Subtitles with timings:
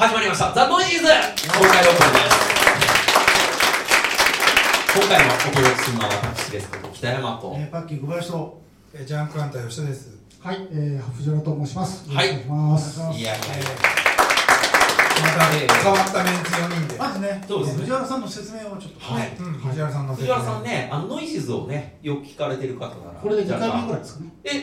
[0.00, 0.50] 始まりました。
[0.54, 1.04] ザ・ノイジーズ。
[1.04, 1.12] 公
[1.60, 2.40] 開録音です。
[4.98, 8.62] 今回もお届けするのは私です北山と、えー、パッキー小林と、
[8.94, 10.16] えージャンクハンター吉田です。
[10.40, 12.08] はい、えー、藤原と申します。
[12.08, 12.34] はい。
[12.34, 12.98] いします。
[12.98, 13.36] いやいやいや。
[15.20, 16.98] また変わったメンツ4人で。
[16.98, 17.80] まずね、そうですね。
[17.80, 19.00] 藤原さんの説明をちょっと。
[19.00, 19.36] はい。
[19.38, 24.32] うん、藤原さんの藤原さんねあのノイズをねよく聞かれてる方ならこれで2回目ぐらいいですかね。
[24.44, 24.62] ええ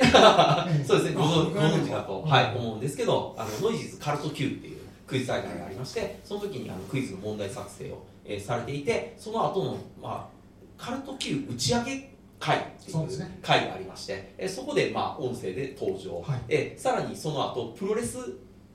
[0.81, 1.15] え そうですね。
[1.15, 4.77] ご存知かと、はい、思うんですけどあのノイズカルト Q っていう
[5.07, 10.38] クイズ大会がありましてその時にあのクイズの問題作成を、えーされていてその後のまあ
[10.77, 12.98] カルト Q 打ち上げ会っていう
[13.41, 16.41] 会がありまして、えーそこでまあ音声で登場、はい。
[16.49, 18.17] えーさらにその後プロレス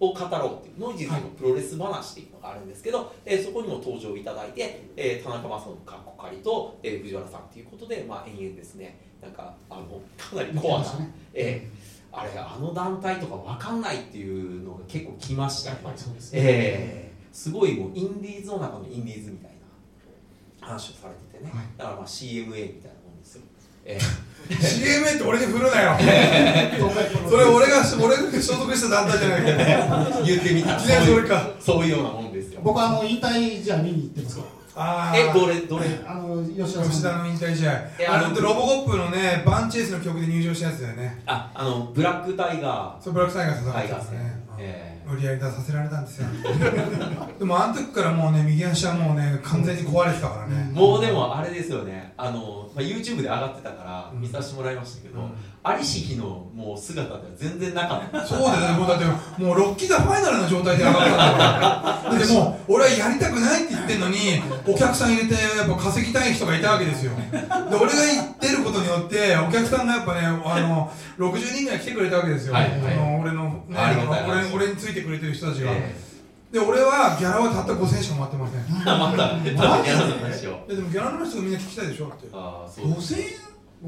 [0.01, 8.99] を語ろうっていうノイジーズのプロレス話っていうのがあるんですけど、えーそこにも登場いただいて、えー田中正信かっこかりと、えー藤原さんということで、まあ、延々ですね。
[9.23, 11.11] なんかあのかなりコアな、ね。
[11.35, 15.79] えーあれあの団体とかわかんないっていうのが結構来ましたね。
[15.83, 16.41] やっぱりそうですね。
[16.43, 19.51] えーすごいもうインディーズの中のインディーズみたい
[20.61, 21.67] な話をされててね、はい。
[21.79, 23.43] だからまあ CMA みたいなもんですよ、
[23.87, 23.99] え
[24.51, 25.97] CMA って俺に振るなよ。
[27.29, 29.59] それ俺が俺が所属した団体じゃないけど。
[30.21, 30.77] ー言ってみた。
[30.77, 31.51] いきなりそれか。
[31.59, 32.61] そういうようなもんですよ。
[32.63, 34.37] 僕はあの引退試合見に行ってます。
[34.37, 34.43] か
[34.75, 35.85] あえどれれどれ？
[36.05, 36.13] ら。
[36.13, 36.83] あの吉田。
[36.83, 38.07] 吉田の引退試合え。
[38.07, 41.23] あのあのロボコップのねバンチェイスの曲で入場したやつだよね。
[41.27, 44.43] ああのブラックタイガそうブラックタイガーさんータイガー戦、ね。
[44.59, 46.29] え無理やり出させられたんですよ。
[47.39, 50.71] でもあの時からもうね右足はもうね完全に壊れてたからね。
[50.73, 55.29] ーもうでもあれですよねあの、まあ、YouTube で上がってたから見させてもらいましたけど、
[55.63, 59.05] ありし日のもう姿では全然なかったそうだよね、もうだって
[59.43, 62.19] もうロッキーザファイナルの状態で上がったんだから。
[62.19, 64.17] だってもう俺はやりたくないって言ってんのに、
[64.67, 67.13] お客さん入れてやっぱ稼ぎたい人がいたわけですよ。
[67.31, 67.39] で、
[67.77, 72.55] 俺が言ってることによって、お客さんがやっぱね、あの、60人ぐらい来てくれたわけですよ。
[72.55, 73.79] はいはいあの俺の、ね、
[74.53, 75.73] 俺俺についてくれてる人たちが。
[75.73, 76.12] え
[76.53, 78.61] で、俺はギャラはたった5000円しかもらってません。
[78.85, 82.29] またギャラの話をやでもギャラの人がみんな聞きたいでしょって。
[82.33, 83.29] ああそう5000円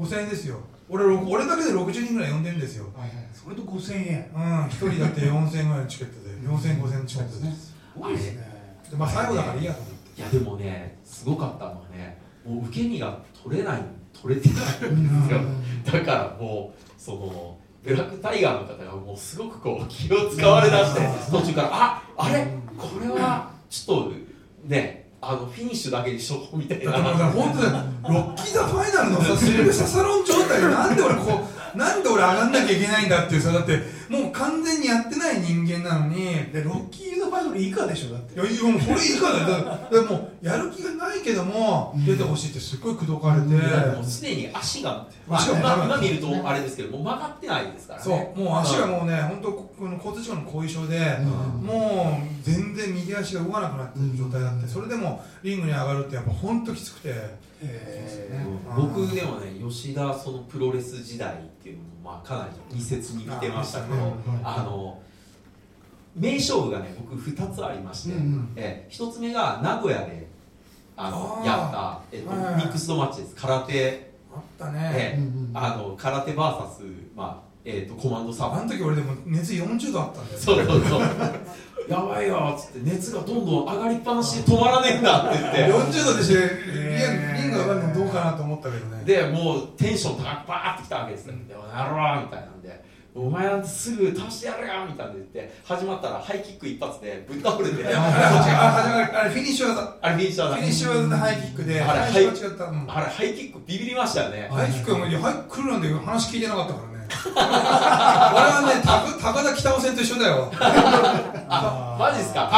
[0.03, 0.57] ？5000円ですよ。
[0.89, 2.85] 俺、ろ俺だけで60人ぐらい呼んでるんですよ。
[2.95, 3.27] はいはい。
[3.33, 4.31] それと5000円。
[4.35, 7.51] うん、一人だって4000円ぐらいのチケットで、4000、5000のチケットで。
[7.51, 8.55] す多いですね。
[8.89, 9.95] でまあ最後だからいいやと思って。
[10.17, 13.81] いやでもねすごかったのはねもう受け身が取れない
[14.13, 21.01] 取れてないんですよだからもうそのブラックタイガーの方がもうすごくこう気を使われだして
[21.31, 22.47] 途中からああれ？
[22.77, 24.11] これはちょっと
[24.65, 27.31] ねあのフィニッシュだけにしとこうみたいだってもうさな。
[27.31, 31.21] 本当にロッキーザファイナルのさシルベスタサロン状態でなんで俺こ
[31.75, 33.79] うなんで俺上がんなきゃいけないんだっていうさだって
[34.09, 38.39] もう完全にやってない人間なのにいで、ロッキーズファイナル以下でしょ、だって。
[38.39, 43.47] やいやもうそれ以下だよだからでもやる気がないけども出てほしいってすっごい口説かれて、
[43.95, 48.39] もうすでに足が、まあ、足が今今見るとあれですけどもう曲がってないですからそねう。
[48.39, 51.65] もう足がもうね本当この交通事故の後遺症で、うん。
[51.65, 54.67] もう全然右足が動かなくなってる状態だって。
[54.67, 57.13] それでもリングに上がるってやっぱ本当きつくて。
[57.61, 58.43] え
[58.77, 58.91] うん。
[58.91, 65.01] 僕でもね吉田そのプロレス時代っていうのもまあかなり密接に見てましたけどああの
[66.15, 68.53] 名勝負がね僕2つありまして、うんうん。
[68.55, 70.27] え1つ目が名古屋で
[70.95, 73.35] あのやった、えっとはいミックスドマッチです。
[73.35, 75.19] 空手、あったね、
[75.53, 76.37] あの空手 VS、
[77.15, 78.61] まあえっとコマンドサーブ。
[78.61, 81.01] あの時俺でも熱40度あったんだよそうそうそう。
[81.89, 85.65] やばいよっつって熱がどんどん上がりっぱなしで止まらねえんだって言って。
[85.65, 89.03] 40度でして、えーリング上がるのどうかなと思ったけどね。
[89.05, 92.83] でもうテンション高くバーってきたわけですよ「でもなろう」みたいなんで
[93.15, 99.95] 「お前なんてすぐ倒してやるよ」みたいな言って始まったらハイキック一発でぶっ倒れて あれフィニッシュ技。
[100.01, 104.49] あれフィニッシャーだフィニッシュ技でハイキックであれハイキックビビりましたよね。
[104.51, 106.94] ハイキックはもういやハイキック来るなんて話聞いてなかったからね
[107.35, 110.51] 俺はね高高田北尾線と一緒だよ
[111.49, 112.49] あ マジっすか？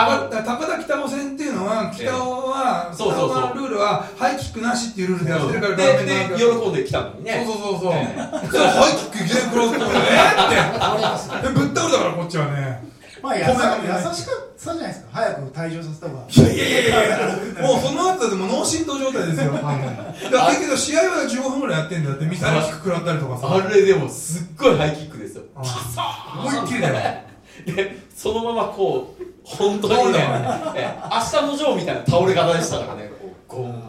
[0.46, 7.94] 高田北尾線っていうのは北尾はそうそうルールはハイキックなしっていうルールでやってるからでで喜んできたのにねそうそうそうそう。
[7.94, 11.48] えそれハイキックいきなり食らうってことねって。
[11.48, 12.84] でぶっ倒れたからこっちはね。
[13.28, 15.10] まあ、優し優しかったじゃないですか。
[15.12, 16.24] 早く退場させた方が。
[16.30, 19.52] いやいやいやいやもうその後でも脳震盪状態ですよ。
[19.52, 20.32] だはいはい。
[20.32, 23.54] からけど試合は15分ぐらいやってんだよってミサイルキック食らったりとかさ。
[23.54, 27.22] あれでもすっごいハイキックですよあ思いっきりだよ。
[27.66, 33.84] でそのままこう本当にね明日のジョーみたいな倒れ方でしたからねこうゴン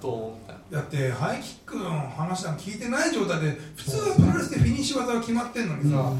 [0.00, 6.12] ドンみたいなだってハイキックの話なんか聞いてない状態で普通はプロレスでフィニッシュ技が決まってんのにさ、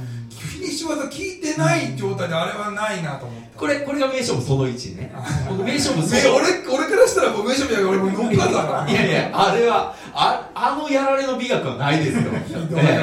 [0.44, 3.58] フィニッシュ技聞いてない状態であれはないなと思った。
[3.58, 5.10] これこれが名勝負その1ね。
[5.48, 6.44] 僕名勝負そめの俺
[6.84, 8.90] 俺からしたらもう上島や俺もう乗っかるだから。
[8.90, 12.22] いやいやあれはああのやられの美学はないですよ。
[12.46, 12.62] ひどい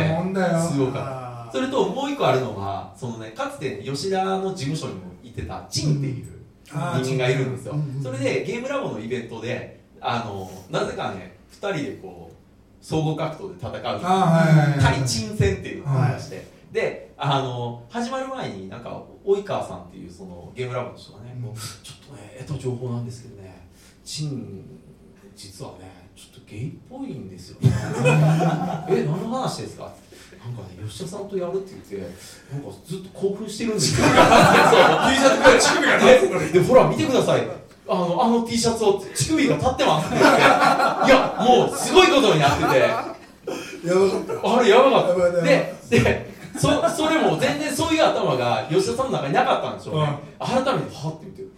[0.10, 0.62] もんだよ。
[0.62, 1.02] すごかった。
[1.48, 6.26] あそれともう一個あるのはそのねかつて吉田の事務所にも行ってたチンっていう
[6.68, 6.76] 人
[7.18, 7.76] 間がいるんですよ。
[8.04, 12.36] それでゲームラボのイベントであのなぜかね2人でこう
[12.86, 14.02] 総合格闘で戦う。
[14.82, 21.44] 対鎮戦っていうのがありまして、であの始まる前になんか及川さんっていうそのゲームラボの人がね、うん。
[21.44, 23.68] こうちょっとね得た情報なんですけどね
[24.06, 24.64] 陳
[25.36, 27.72] 実はねちょっとゲイっぽいんですよね。
[28.90, 29.84] え何の話ですか？
[30.44, 32.10] なんかね吉田さんとやるって言って
[32.54, 34.08] なんかずっと興奮してるんですよ。
[34.10, 37.42] T シャツから乳首が立つででほら見てください。
[37.88, 40.42] あのあの T シャツを乳首が立ってますって言って。
[40.42, 40.44] い
[41.10, 42.80] やもうすごいことになってて。
[42.80, 45.42] やばかったあれやばかった。
[45.42, 51.52] ででそそれも全然そういう頭が吉田さんの中になかったんでしょうね、改めてはって言って。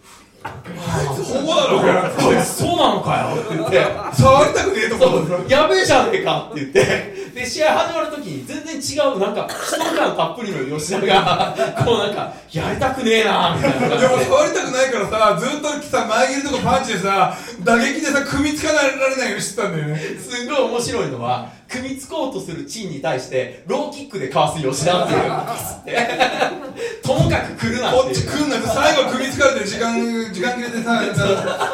[0.44, 1.92] ホモだろこれ。
[2.34, 3.86] こいつそうなのかよって言って。
[4.12, 7.14] 触りたくねえとこそうやべえじゃねえかって言って。
[7.34, 14.06] で試合始まるときに全然違うなんか人感たっぷりの吉田がこうなんかやりたくねえなみたいなで。
[14.06, 19.96] も触りたくないからさずっとさ前蹴りとかパンチでさ打撃でさ組みつかられないようにしてたんだよね。
[19.98, 26.04] すごい面白いのは組みつこうとするチンに対してローキックでかわす吉田っていう。
[27.02, 28.18] ともかく来るなこっていう。
[28.18, 29.98] っち来んなって最後組みつかれて時間
[30.32, 31.00] 時間切れでさな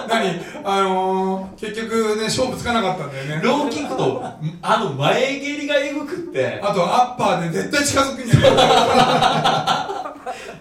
[0.08, 0.40] 何？
[0.64, 3.40] あのー、結局ね勝負つかなかったんだよね。
[3.42, 4.24] ローキックと
[4.62, 6.60] あの前蹴りがエグくって。
[6.62, 8.46] あとアッパーで絶対近づくんじゃな
[9.96, 10.10] い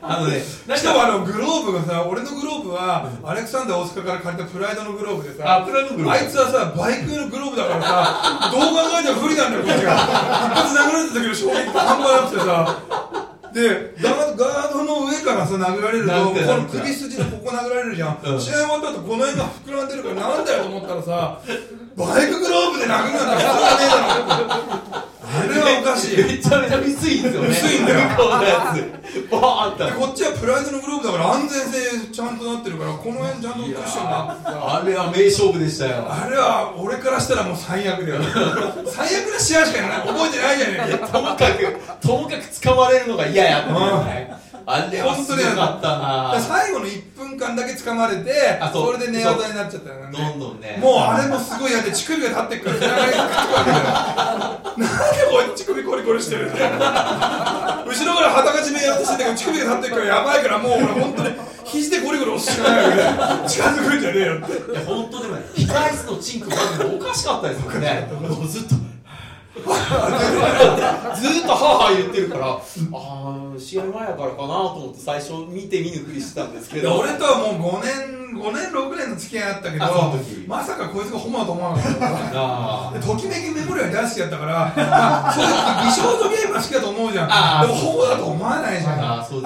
[0.02, 8.68] あのねしかもあのグローブがさ俺のグローブはアレクサンダー大塚から借りたプライドのグローブでさあプラググロあいつはさバイク用のグローブだからさどう考
[9.00, 9.94] えても不利なんだよこっちが。
[9.94, 9.98] 一
[10.58, 12.50] 発殴られた時の衝撃が半端なくてさ。
[13.54, 18.40] でガードガードの上からさ殴られるとこの首筋のここ殴られるじゃん、うん。
[18.40, 21.42] 試合終わった後この辺が膨らんでるからなんだよと思ったらさ
[21.98, 27.50] バイクグローブで殴るなんて普通はねえだろあれはおかしいめちゃめちゃ薄いんですよね。
[27.50, 28.10] 薄いんだよ。
[28.10, 29.86] 向こうのやつバーンって。
[29.86, 36.06] でこっちはプライドのグローブだから安全性ちゃんとなってるからこの辺ちゃんとクッションになあれは名勝負でしたよ。
[36.10, 38.22] あれは俺からしたらもう最悪だよ。
[38.90, 40.08] 最悪な試合しかない。
[40.08, 44.34] 覚えてないじゃねえかともかくともかく掴まれるのが嫌やっていうね
[44.72, 45.98] あれはすごかった。
[45.98, 48.32] な最後の1分間だけ掴まれて
[48.62, 50.12] あそれで寝技になっちゃったよね。
[50.12, 50.78] どんどんね。
[50.80, 53.84] もうあれもすごい嫌で乳首が立ってっから背中にくっつくわけだよ
[54.78, 56.70] なんでこいつ乳首コリコリしてるんだよ。
[56.70, 61.30] 後ろから旗が締めようとしてんだけど乳首が立ってっからやばいからもう俺本当に
[61.66, 64.72] 肘でゴリゴリ押すしかないわけで近づくんじゃねえよって。
[64.72, 66.56] いや本当でもね控室のチンクが
[66.86, 68.76] もうおかしかったですもうずっと
[71.16, 76.90] ずっと母言ってるからああ試合前やからかなと思って最初見て見ぬふりしてたんですけど。
[76.90, 79.86] で俺とはもう5年5年6年の付き合いあったけど
[80.48, 85.52] まさかこいつがホモだと思わなかったときめきメモリア大好きだったから、まあ、そういう
[85.86, 87.62] 美少女ゲームが好きだと思うじゃん。
[87.62, 89.20] でもホモだと思わないじゃん。
[89.20, 89.40] あと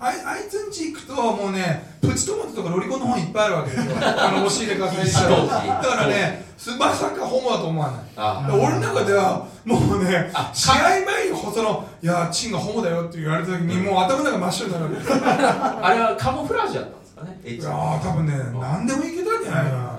[0.00, 3.94] あいあいつんち行くともうねプチトマトとかロリコンの本いっぱいあるわけですよ。
[3.98, 6.47] あの押し入れから最初当時だからねす
[6.78, 8.50] まさかホモだと思わない。
[8.50, 10.74] 俺の中ではもうねあ試合
[11.06, 14.84] 前にその「いやチンがホモだよ」って言われた時にもう頭の中真っ白になる。
[14.86, 19.98] わけですよあれはカモフラージュだったんですかねいやー多分ね何でもいけたんじゃないかな。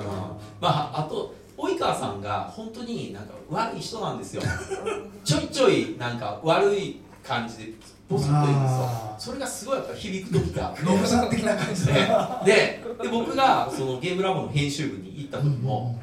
[0.59, 4.41] まああと及川さんが本当になんか悪い人なんですよ。
[5.23, 7.71] ちょいちょいなんか悪い感じで
[8.09, 8.69] ボソッと言うんで
[9.17, 10.73] それがすごいやっぱ響く時が。
[10.83, 11.99] ノブさん的な感じでで
[12.45, 15.99] でで僕がそのゲームラボの編集部に行った時も、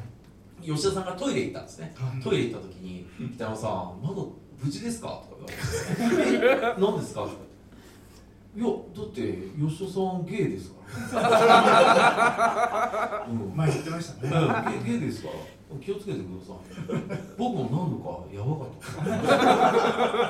[0.75, 2.21] 吉田さんがトイレ行ったんですね、はい。
[2.21, 3.69] トイレ行った時に「北山さん
[4.03, 4.15] まだ
[4.63, 5.21] 無事ですか?
[5.29, 5.41] 」とか
[5.97, 7.33] 言われて「え何ですか?」とか
[8.55, 8.71] いやだ
[9.03, 9.21] って
[9.59, 10.75] 吉田さんゲイですか
[11.19, 11.21] ら」
[13.29, 13.35] うん。
[13.55, 14.31] 前言ってましたね。
[14.33, 14.35] う
[14.79, 15.33] ん、ゲゲイですから。
[15.83, 16.55] 気をつけてください。
[17.37, 18.87] 僕も何度かやばかった。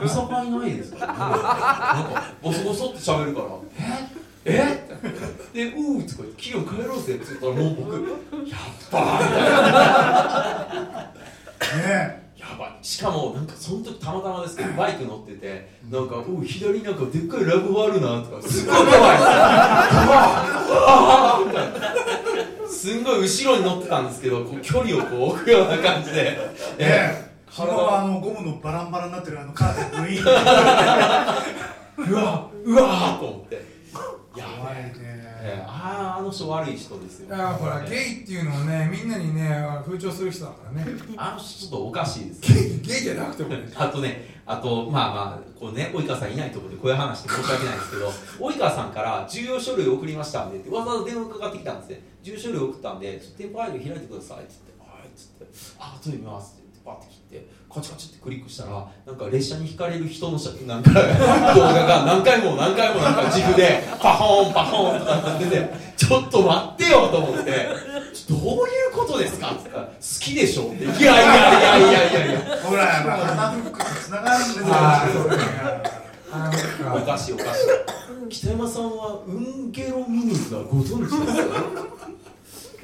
[0.03, 0.15] 見境
[0.59, 1.13] ないですから。
[1.13, 1.31] ねなん
[2.11, 3.45] かボソボソって喋るから。
[4.45, 4.45] え？
[4.45, 4.76] え？
[5.53, 7.93] で「うー」とか言って「企業帰ろうぜ」って言ったらもう僕
[8.49, 8.59] 「やっ
[8.91, 9.41] ばー」みたい
[11.81, 12.77] なねやばい。
[12.81, 18.91] しかもなんかその時たまたまですけどバイク乗っててなんか「おう左なんかでっかいラブホあるな」とかすごい怖い。
[20.89, 21.73] あーみたいな。
[22.69, 26.37] すんごい後ろに乗ってたんですけどこう距離をこう置くような感じで。
[26.77, 26.85] え。
[26.85, 26.87] ね
[27.23, 27.27] え。
[27.49, 30.25] 昨日あのゴムのバランバラになってるあのカーテングイーン
[32.11, 33.65] うわうわーと思って
[34.37, 34.93] やばい、ね。
[35.39, 37.35] えーあああの人悪い人ですよ。
[37.35, 39.49] いやほらゲイっていうのをねみんなにね
[39.85, 40.85] 風潮する人だからね。
[41.15, 43.71] あの人ちょっとおかしいですゲイゲイじゃなくてもね。
[43.75, 48.09] あとね、あと、まあまあ、こうね、及川さんいないところでこういう話して申し訳ないんですけど、
[48.49, 52.01] 及川さんから重要書類送りましたんでって、わざわざ電話かかってきたんですね。
[52.23, 55.45] 重要書類送ったんで、店舗ファイル開いてくださいって言って、はいっつって、
[55.79, 56.56] あ、後で見ます
[56.93, 60.99] って言って、パッて切ってカチカチってクリックしたらなんか列車にひかれる人の写なんか動
[61.61, 67.67] 画が何回も何回もなんか自負でパホーンパホーンとかなっててちょっと待ってよと思って
[68.29, 70.83] どういうことですかって言ったら好きでしょって。
[70.83, 72.57] いやいやいやいやいやいや。
[72.63, 74.65] ほらやっぱ花フックとつながるんですよ。
[76.93, 78.29] おかしいおかしい。
[78.29, 81.63] 北山さんはウンゲロミミズはご存知ですか？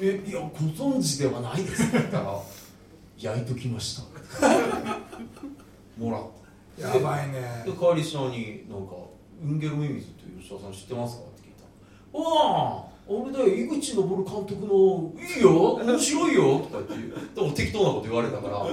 [0.00, 0.48] えいやご
[0.92, 2.24] 存知ではないですって言ったら
[3.18, 4.02] 焼いときました。
[5.98, 6.22] もらっ
[6.80, 6.98] た。
[6.98, 7.62] やばいね。
[7.64, 8.94] で帰りしなになんか
[9.42, 12.18] 「ウンゲロミミズって吉田さん知ってますか?」って聞いた。
[12.18, 15.74] ら「ああ俺だよ井口昇監督のいいよ。
[15.74, 17.34] 面白いよ」とか言って。
[17.34, 18.72] でも適当なこと言われたから「ああで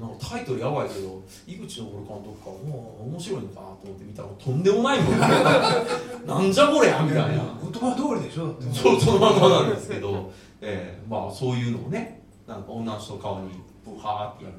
[0.00, 2.50] もなんかタイトルやばいけど井口昇監督か。
[2.50, 5.18] もう面白いのかなと思って見たらとんでもないもん。
[5.18, 7.44] なんじゃこりゃみたいな。
[7.62, 8.78] 言葉通りでしょだって。
[8.78, 14.56] そうそのままなんですけど、えーまあそういうのをねなんか女の人の顔にブハーってやる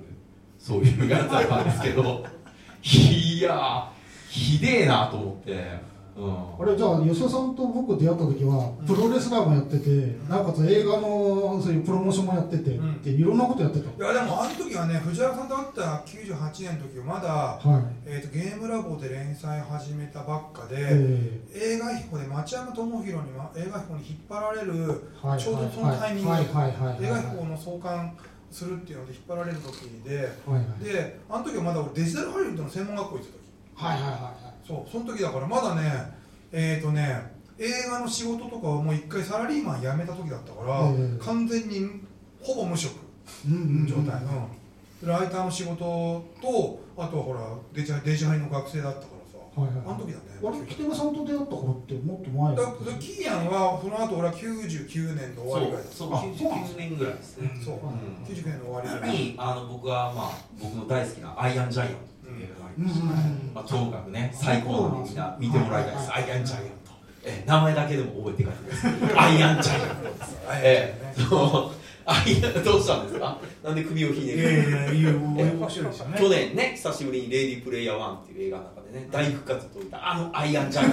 [0.58, 2.25] そういうやつだったんですけど
[2.84, 3.89] いや
[4.30, 5.80] ひでえなと思って、
[6.17, 13.01] あれじゃあ吉田さんと僕出会った時はプロレスラーもやっててなおかつ映画のそういうプロモーションもやってて、うん。
[13.01, 13.89] でいろんなことやってた。
[13.91, 17.84] いやでもあの時はね藤原さんと会った98年の時はまだ、はい。
[18.05, 28.15] えー、とゲームラボで連載始めたばっかで、え映画彦で町山智博には映画彦に引っ張られる、ーはいちょうどそのタイミング映画彦の創刊
[28.50, 30.84] するっていうので引っ張られる時ではいはい。
[30.84, 33.45] であの時はまだ俺デジタルハリウッドの専門学校行ってた時。
[33.75, 36.13] はいはいはいそうその時だからまだね
[36.51, 42.01] えっ、とね映画の仕事とかをもう一回サラリーマン辞めた時だったから、ええ完全に
[42.41, 42.95] ほぼ無職
[43.48, 44.65] うんうんうん状態、うん
[45.03, 45.75] ライターの仕事
[46.41, 47.41] とあとはほら
[47.74, 49.86] デジデジハリの学生だったからさはいはい。
[49.86, 50.24] あの時だね。
[50.41, 55.95] あれ北山さんと出会った頃ってもっと前だからキーヤンはその後俺は99年の終わりぐらいだった。
[55.95, 59.17] そうあ99年ぐらいですね、そう、うん99年の終わりぐらい。
[59.17, 63.05] にあの僕はまあ僕の大好きな「アイアンジャイアント」っていう映画がありまして、
[63.53, 66.91] まあ、ともかくね最高なのでみんな見てもらいたいです「アイアンジャイアント」
[67.25, 70.38] え名前だけでも覚えて帰ってください「アイアンジャイアント」です。
[70.48, 70.62] はい。
[70.63, 71.75] ええそう。
[72.08, 73.38] アイアンどうしたんですか？
[73.63, 76.17] なんで首をひねいやいるやいやいや面白いですよね。
[76.20, 80.92] 去年ね久しぶりに「レディープレイヤー1」っていう映画の中でね大復活を遂げたあのアイアンジャイアン。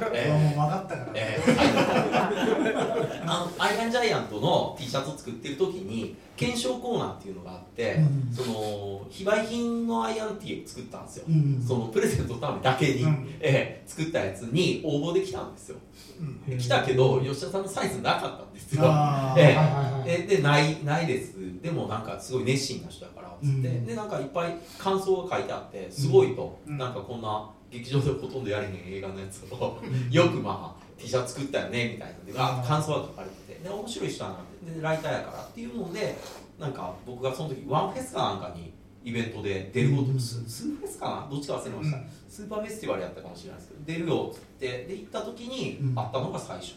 [0.00, 0.26] トえ。
[0.28, 8.34] えもう分かったからえーあのアイアンジャイアントの T シャツを作ってる時に検証コーナーっていうのがあって、うん。
[8.34, 11.64] その非売品のアイアンティーを作ったんですよ、うん。
[11.66, 13.34] そのプレゼントのためだけに、うん。
[13.40, 15.76] えー作ったやつに応募できたんですよ。
[16.20, 16.44] うん。
[16.44, 18.82] で来たけど吉田さんのサイズなかったんですよ。
[18.82, 18.88] ええ。
[18.88, 20.10] はいはいはい。
[20.10, 21.35] えでないないです
[21.66, 23.86] でもなんかすごい熱心な人だからっつって、うん。
[23.86, 26.78] でなんかいっぱい感想が書いてあってすごいと、うん。
[26.78, 33.58] なんかこんな劇場でほとんどやれへん映画のやつを よくまあ T シャツ作ったよねみたいなのであ感想が書かれてて。
[33.64, 36.16] で面白い人だなってでライターやからっていうので
[36.60, 38.72] なんか僕がその時ワンフェスかなんかに
[39.06, 40.20] イベントで出ることうん。
[40.20, 41.28] ススーフェスかな？
[41.30, 42.04] どっちか忘れました、うん。
[42.28, 46.74] スーパーフェスティバルやったかもしれないですけど出るよっつってで行った時にうん会ったのが最初、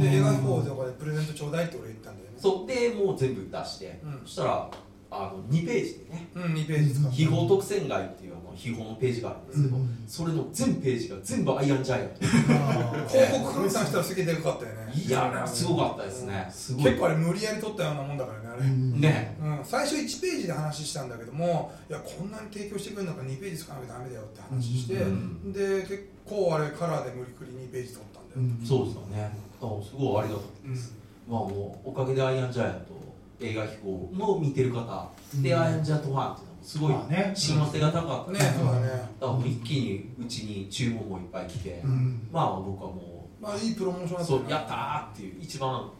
[0.00, 2.36] で映画飛行とかでプレゼントちょうだいって俺言ったんだよね。
[2.38, 2.66] そう。
[2.66, 4.20] でもう全部出して、うん。
[4.24, 4.70] そしたら
[5.10, 6.28] あの2ページでね。
[6.34, 10.04] うん2ページ使秘宝特選会っていうあの秘宝のページがあるんですけど、うん。
[10.06, 14.92] それの全ページが全部アイアンジャイアント 広告換算したらすげえでかかったよね。
[14.94, 16.48] いやすごかったですね。
[16.50, 16.84] すごい。
[16.84, 19.36] 結構あれ無理やり撮ったようなもんだからねあれ、うんね。
[19.40, 25.52] うん、最初1ページで話したんだけどもいやこんなに提供してくれるんだから2ページ使わなきゃダメだよって話して、うん。
[25.52, 29.30] で結構あれカラーで無理くり2ページ撮ったんだよ、うんそうですよね。
[29.60, 30.94] あすごいありがたかったです、
[31.28, 32.95] まあもうおかげでアイアンジャイアント
[33.40, 34.10] 映画飛行。
[34.12, 35.60] の見てる方、でうん。
[35.60, 36.94] アイアンジャイアントファンっていうのもすごい
[37.34, 38.88] 親和性が高かったねそうだね。
[38.88, 42.28] だからもう一気にうちに注文もいっぱい来て、うん。
[42.32, 45.90] まあ僕はもまあいいプロモーションだったよねうそうやったーっていう一番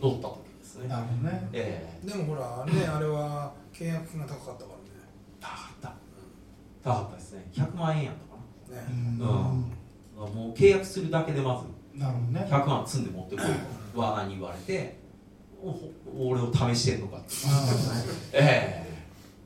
[0.00, 0.88] 乗った時ですね。
[0.88, 1.48] なるほどね。
[1.52, 2.06] ええ。
[2.06, 4.70] でもほらねあれは契約金が高かったか
[5.40, 5.92] 高かった。
[6.82, 7.48] 高かったですね。
[7.52, 8.88] 100万円やったからね。
[8.88, 9.26] ねうん。
[10.16, 12.48] もう契約するだけでまずなるほどね。
[12.50, 13.44] 100万積んで持ってこい
[13.94, 14.98] とワーナーに言われて。
[14.99, 14.99] お
[16.16, 17.26] 俺を試してんのかって。
[18.32, 18.90] ええ。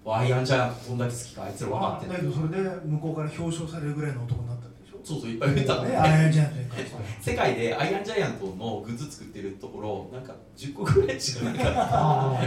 [0.06, 4.98] アイアンジャイアントこんだけ好きかあいつら分かってだけどそれで向こうから表彰されるぐらいの男になったんでしょ？
[5.02, 5.82] そうそういっぱい言ったの。
[5.84, 6.74] ねアイアンジャイアント
[7.22, 11.72] 世界でアイアンジャイアントのグッズ作ってるところなんか10個ぐらいしかなかった。
[11.80, 12.42] あ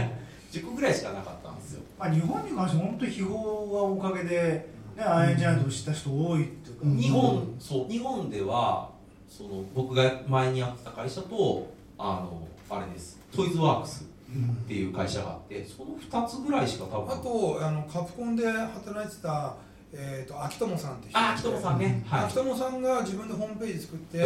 [0.52, 1.82] 10個ぐらいしかなかったんですよ。
[1.98, 6.82] まあ日本に関しては本当に秘宝がおかげでねアイアンジャイアントを知った人多いっていうか。
[6.84, 6.96] うん。
[6.96, 8.88] 日本そう日本では
[9.28, 17.14] その僕が前にやってた会社とあのあれですトイズワークスっていう会社があってその2つぐらいしか多分。
[17.14, 19.54] あとあのカプコンで働いてた、
[19.92, 21.18] えー、と秋友さんって人。
[21.18, 22.04] あ秋友さんね。
[22.06, 22.24] はい。
[22.24, 24.24] 秋友さんが自分でホームページ作って、うん。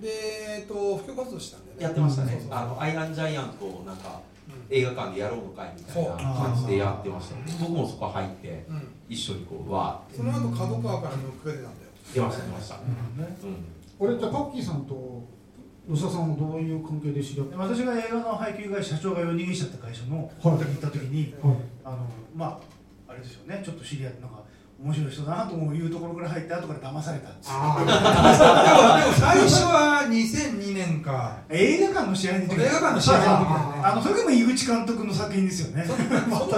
[0.00, 0.08] で、
[0.58, 1.82] えー、と布教活動したんだよね。
[1.84, 2.32] やってましたね。
[2.32, 2.58] そうそうそう。
[2.58, 4.20] あのアイアンジャイアントをなんか
[4.70, 8.88] 映画館でやろうのかいみたいな感じでやってました僕もそこ入ってうん。
[9.08, 10.16] 一緒にこうわーって。
[10.16, 11.90] その後角川からムックが出たんだよ。
[12.14, 12.80] 出ました出ました、ね
[13.44, 13.56] うん。
[13.98, 15.35] 俺じゃあパッキーさんと
[15.88, 17.56] 吉田さんはどういう関係で知り合った？
[17.58, 20.30] 私が映画の配給会社長が夜逃げしちゃった会社のはい。
[20.42, 21.56] 行った時にはい。
[21.84, 21.98] あの
[22.34, 22.60] ま
[23.08, 24.42] ああれですよねちょっと知り合ってなんか
[24.78, 31.38] 面白い人だなというところから入って後から騙されたんですでも最初は2002年か。
[31.48, 33.82] 映画館の試合に映画館の試合の時だね。
[33.82, 35.84] あのそれでも井口監督の作品ですよね。
[35.84, 35.98] その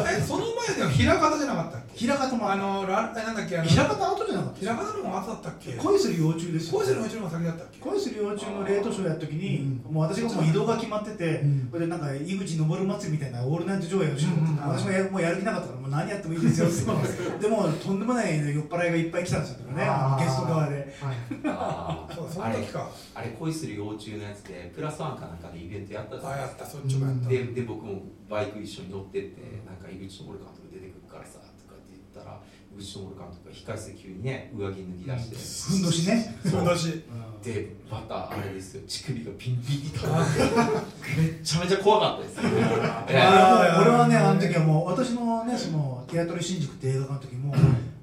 [0.09, 1.99] えその前では平方じゃなかったっけ？
[1.99, 5.73] 平方もあのラえなんだっけあの平方後じゃなかった平方の方が後だったっけ？
[5.75, 6.79] 恋する幼虫ですよ。
[6.79, 7.79] 恋するもちろん先だったっけ？
[7.79, 11.69] 恋する幼虫のレートショーやった時に、うもう私がもう移動が決まってて、うん。
[11.71, 14.57] それでなんか井口昇祭りみたいなオールナイト上映をしようって、うん。
[14.69, 16.79] 私もやもうやる気なかったからもう何やってもいいですよって。
[17.47, 19.83] でもとんでもない酔っ払いがいっぱい来たんですよね
[20.19, 20.77] ゲスト側で。
[20.77, 21.17] はい。
[21.47, 22.91] あそうその時か。
[23.15, 26.65] あれ恋する幼虫のやつでプラスワンかなんかでイベントやったじゃあないですか。
[26.65, 27.29] やったそっちもやった。
[27.29, 32.39] でで僕もバイク一緒に乗ってってなんか井口昇監督出てくるからさとかって言ったら
[32.75, 37.05] 井口昇監督が控室で急にね上着脱ぎ出して、ふんどしね、ふんどし。
[37.43, 38.83] でまたあれですよ。
[38.87, 41.21] 乳首がピンピンに立って。
[41.21, 42.51] めっちゃめちゃ怖かったです 俺
[43.91, 47.55] はねあの時はもう私のねそのテアトル新宿って映画館の時も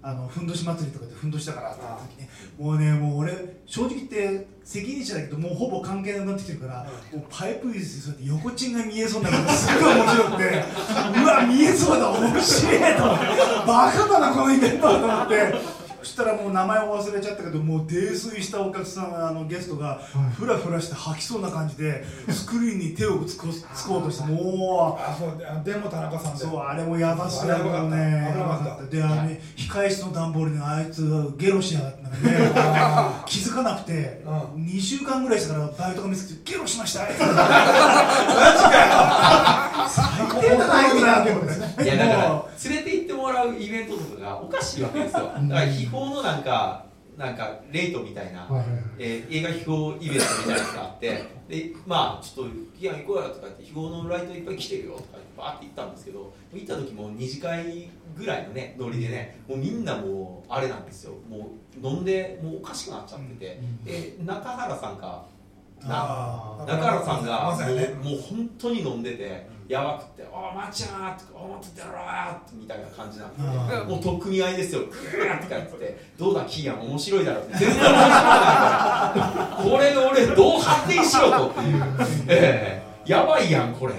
[0.07, 3.33] あのふんどし祭りとかでふんどしだからって時ねもうねもう俺
[3.65, 10.63] 正直言って責任者だけどもうほぼ関係なくなってきてるからもうパイプ椅子で横チンが見えそうになるのがすっごい面白くて
[11.23, 13.25] うわ見えそうだ面白いと思って
[13.65, 15.53] バカだなこのイベントと思って
[16.05, 19.95] そしたらもう名前を忘れちゃったけどもう泥酔したお客さんあのゲストが
[20.37, 26.39] ふらふらして吐きそうな感じでスクリーンに手をつこつこうとしてもうあそうであでも田中さんで。
[26.41, 27.95] そうあれもやばそうあれやばかった。
[27.95, 28.69] ね危なかった。
[28.69, 36.99] やばであのね控室の段ボールにあいつがゲロしやがってなんかね気づかなくてう2週間ぐらいしたからバイトが見つけてゲロしました。
[36.99, 37.25] マジか
[38.85, 39.89] よ。
[39.89, 45.23] 最低だなあいつらやだからも連れて行ってもらうイベントとかがおかしいわけですよ。
[45.23, 46.85] だから秘宝のなんか
[47.17, 48.83] なんかレイトみたいな、はいはいはい。
[48.99, 61.13] えー映画秘宝イベントみたいなやつがあってでまあちょっと「いや行こうや」とか言って秘宝のライトいっぱい来てるよとか言ってバーって行ったんですけど行った時も二次会ぐらいのねノリでねもうみんなもうあれなんですよ。
[61.29, 61.49] も
[61.81, 65.25] う飲んでもうおかしくなっちゃってて、で中原さんか
[65.81, 72.01] な中原さんがもうもう本当に飲んでて、やばくって「おいマッチャー!」とか「お待っててろよ!」
[72.53, 73.41] みたいな感じなんで、
[73.75, 77.53] あもう取っ組み合いですよグーとか言ってて「どうだキーヤン面白いだろ」って。
[77.57, 81.47] 全然面白くないからこれ俺どう発展しろと。
[81.47, 81.83] っていう、
[82.27, 83.11] ええ。
[83.11, 83.93] やばいやんこれ。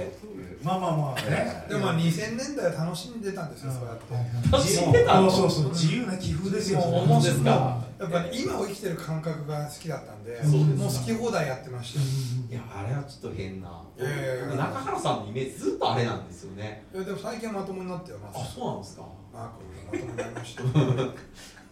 [0.63, 1.65] まあまあまあね。
[1.69, 4.51] でもまあ2000年代は楽しんでたんですよ、そうやって。
[4.53, 5.31] 楽しんでたの？
[5.31, 6.81] そうそうそう自由な寄付ですよ。
[6.81, 7.79] そう本当ですか？
[7.99, 12.01] やっぱり今を生きてる感覚が好きだったんで、そうですもう好き放題やってました。
[12.01, 12.07] よ。
[12.51, 13.83] いやあれはちょっと変な。
[13.99, 16.85] いやいやいや中原さんのイメージずっとあれなんですよね。
[16.95, 19.03] いやでも最近はまともになってよ、まあそうなんですか。
[19.35, 20.63] あ、これまともになりました。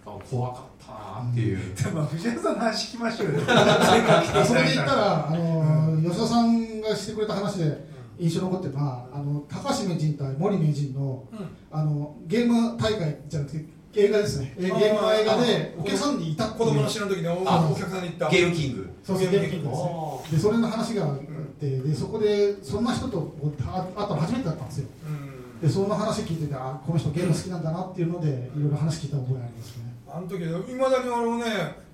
[0.07, 7.87] あ怖かったなっていう、でも藤原さんの話聞きましょうよ あそれで言ったら、あの吉田さんがしてくれた話で
[8.19, 11.49] 印象に残ってるのは、あの高橋名人対森名人のうん。
[11.77, 17.45] あのゲーム大会じゃなくて、映画ですね、えゲームの映画でお客さんにいた子供の死の時にお
[17.77, 18.29] 客さんに行った。
[18.29, 19.91] ゲームキングそうゲームキングですね。
[20.33, 21.19] でそれの話があっ
[21.61, 23.33] て、でそこでそんな人と
[23.67, 24.89] あ会ったの初めてだったんですよ。
[25.07, 25.61] うん。
[25.61, 29.95] でその話聞いてて、あこの人ゲーム好きなんだなっていうので、いろいろ話聞いた覚えありますね。
[30.09, 31.45] あの時、いまだに俺もね、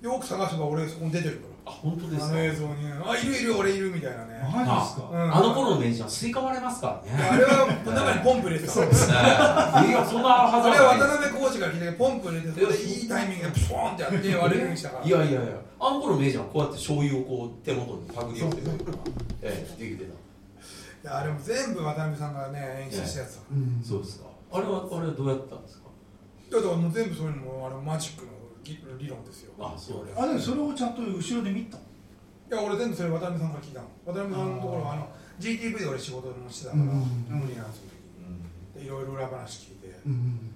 [0.01, 2.23] よく探せば俺そこに出てるかあ本当でら。
[2.23, 2.37] あすか？
[2.37, 2.73] の映像に、
[3.05, 4.41] あ、いるいる、俺いるみたいなね。
[4.51, 5.09] マジですか？
[5.11, 5.35] うん。
[5.35, 7.29] あの頃の名人は吸い込まれますからね。
[7.29, 8.71] あれは中にポンプ入れてた。
[8.71, 9.13] そうですね。
[9.13, 15.53] いやそんなはずあれは渡辺コーチが聞いてポンプ入れてそれでいいタイミングでプショーンってやって割れるようにしたからいやいやいや。
[15.79, 18.97] あの頃の名人はこうやって醤油をこう手元に手繰り寄せてとか。
[19.43, 20.11] ええできてた。
[20.11, 23.81] いやあれも全部渡辺さんがね演出したやつだうん。
[23.83, 24.25] そうですか。
[24.53, 25.89] あれはあれはどうやったんですか？
[26.51, 28.30] だからもう全部そういうのもあれマジックの
[28.63, 29.53] 理理論ですよ。
[29.59, 30.07] あそう。
[30.07, 31.77] いあでもそれをちゃんと後ろで見た
[32.49, 33.87] や俺全部それ渡辺さんから聞いたの。
[34.05, 36.89] 渡辺さんのところはあの GTV で俺仕事もしてたからうん。
[36.89, 37.71] 無理なん。
[37.71, 37.89] ですよ
[38.75, 39.99] でいろいろ裏話聞いて。
[40.05, 40.51] うん。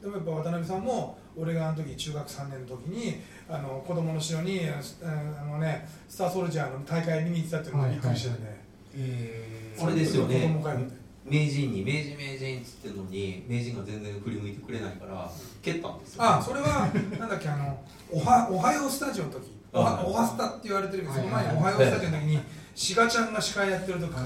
[0.00, 4.80] でもやっぱ渡辺さんも俺があの時中学3年の時にあの子供の城にあ
[5.40, 8.64] あのねスターソルジャーの大会見に行ってたっていうのがびっくりしてね、
[8.96, 10.60] えあれですよね。
[11.24, 14.67] 名人に名人名人っつってんのに名人が全然振り向いてく
[14.98, 15.30] から
[15.62, 16.22] 蹴ったんですよ。
[16.24, 17.78] あそれはなんだっけあの
[18.12, 19.58] おはおはようスタジオの時。
[19.72, 21.56] おははいおはスタって言われてるけどその前にはい。
[21.56, 22.40] おはようスタジオの時に
[22.74, 24.20] 志賀ちゃんが司会やってる時か。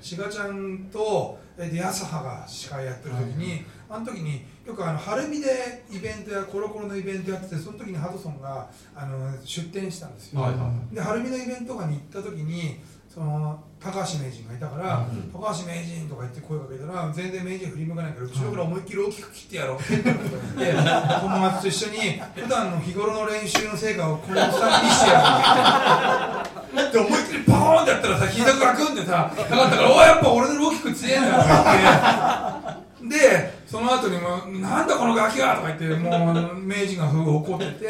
[0.00, 12.80] 志賀ちゃんとえで安葉が司会やってる時にああの時によくあの晴海でイベントやコロコロのイベントやっててその時にハドソンがあの出店したんですよ、はいはで晴海のイベントとかに行った時に
[13.14, 19.76] その高橋名人がいたから、うん高橋名人とか言って声かけたら全然名人振り向かないから後ろから思いっきり大きく切ってやろう。
[19.78, 26.90] って言って友達と一緒に普段の日頃の練習の成果をこのおっさんに見せてやる。
[26.92, 37.86] で思いっきりポーンってやったらさ膝がガクンってさかかったから「おいやっぱ俺の大きく強えんだよ」とか言ってでその後にも「なんだこのガキは!」とか言ってもう名人が怒ってて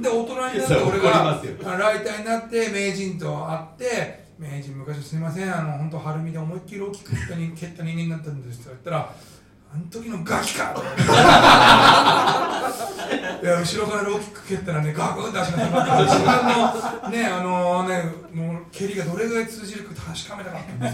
[0.00, 1.40] で大人になって俺が
[1.76, 5.54] ライターになって名人と会って「名人昔すみません。
[5.54, 9.14] あの本当晴海で思いっきり大きく蹴った人蹴った人間になったんです」とか言ったら
[9.72, 10.74] 「あの時のガキか!
[13.42, 15.64] 」いや後ろから大きく蹴ったらねガクンって足が
[16.04, 16.26] 自分
[17.04, 18.02] のねあのね
[18.32, 20.88] もう蹴りがどれぐらい通じるか確かめたかったんで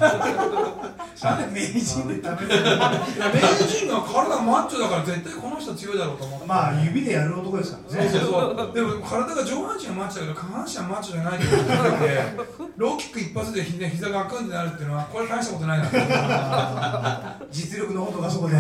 [1.17, 6.47] すよなんで名人で食べるいや名人が体がマッチョだから絶対この人強いだろうと思って。
[6.47, 8.09] まあ指でやる男ですからね。
[8.11, 8.31] そうそう。
[8.57, 11.63] そうでも体が上半身はマッチョだけど下半身はマッチョじゃないってこと
[12.05, 17.37] でローキック一発で膝膝がガクンってなるっていうのはこれ大したことないな。
[17.51, 18.57] 実力のことがそこで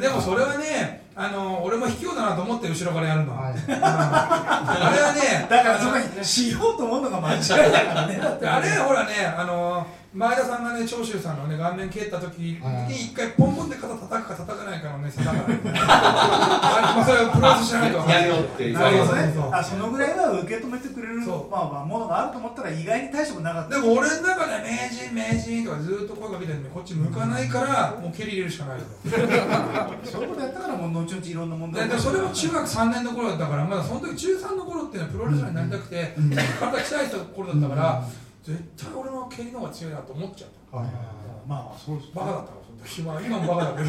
[0.00, 3.52] でもそれはねあの俺も卑怯だなと思って後ろからやるの、はい。
[3.52, 12.58] うんあれはねだからそこにしようと思うのが間違いだからねだってあれほらねあの前田さんがね長州さんのね顔面蹴った時に
[12.90, 15.60] 一回ポンポンって肩叩くか叩かないかのね差だからね。
[15.74, 19.34] あ まあそれはプロレスしないとやめようってなるほどね。
[19.52, 21.50] あそのぐらいは受け止めてくれるそう。
[21.50, 23.74] まあまあものがあると思ったら意外に大したことなかった。
[23.76, 28.84] でも俺の中で名人名人とかずっと声かけてるのにこっち向かないからもう蹴り入れるしかないよ
[30.04, 36.14] そういうことやったからもう後々いろんな問題ででそれも中学3年の頃だったからまだその時中3の頃っていうのはプロレスラーになりたくて
[36.60, 38.04] 体鍛えてた頃だったから
[38.42, 40.76] 絶対俺の蹴りの方が強いなと思っちゃった。
[40.76, 42.10] はいまあまあそうです。
[42.14, 43.88] バカだったからその時まあ今もバカだけど。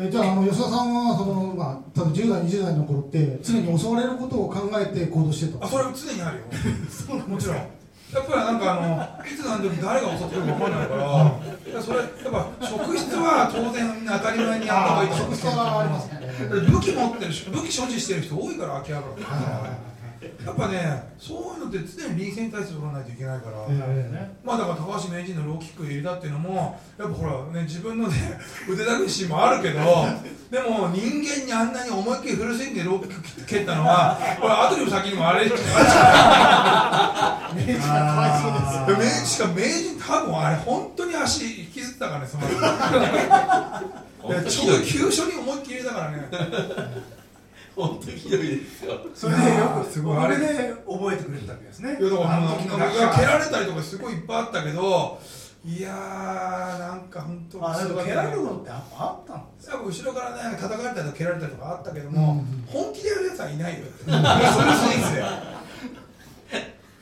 [0.00, 5.64] えじゃああの吉田さんはその、まあ、多分10代20代の頃って常に襲われることを考えて行動してた。
[5.64, 6.44] あそれは常にあるよ。
[7.26, 7.78] もちろん。
[8.12, 19.88] やっぱりなんかあのいつ何時誰が襲ってくるか分かんないからそれやっぱ職質は当然当たり前にやった方がいい職質はありますね武器持ってる人武器所持してる人多いから秋葉原。
[20.44, 28.16] やっぱねそういうのって常に臨戦態勢取らないといけないから、えまあだから高橋名人のローキックを入れたっていうのもやっぱほらね自分のね
[28.68, 29.78] 腕だけシーンもあるけど
[30.50, 35.48] でも人間にあんなに思いっきりフルスイングでローキック蹴ったのはこれ後にも先にもあれ。
[35.48, 35.50] 名
[37.74, 42.44] かわいそうですあ名人しか名人多分あれ本当に足引きずったからねその
[44.48, 46.28] ちょうど急所に思いっきり入れたからね。
[47.76, 49.00] 本当にひどいですよ。
[49.14, 51.96] それでよくすごいあれで覚えてくれてたわけですね。
[52.00, 52.82] いやだからあの時の蹴
[53.22, 55.20] られたりとかすごいいっぱいあったけど
[55.64, 62.64] いやーなんか本当あでも蹴られることってやっぱあったんですやっぱ後ろからね叩かれたりとか蹴られたりとかあったけども、うん。
[62.66, 65.24] 本気でやるやつはいないよフルスイングで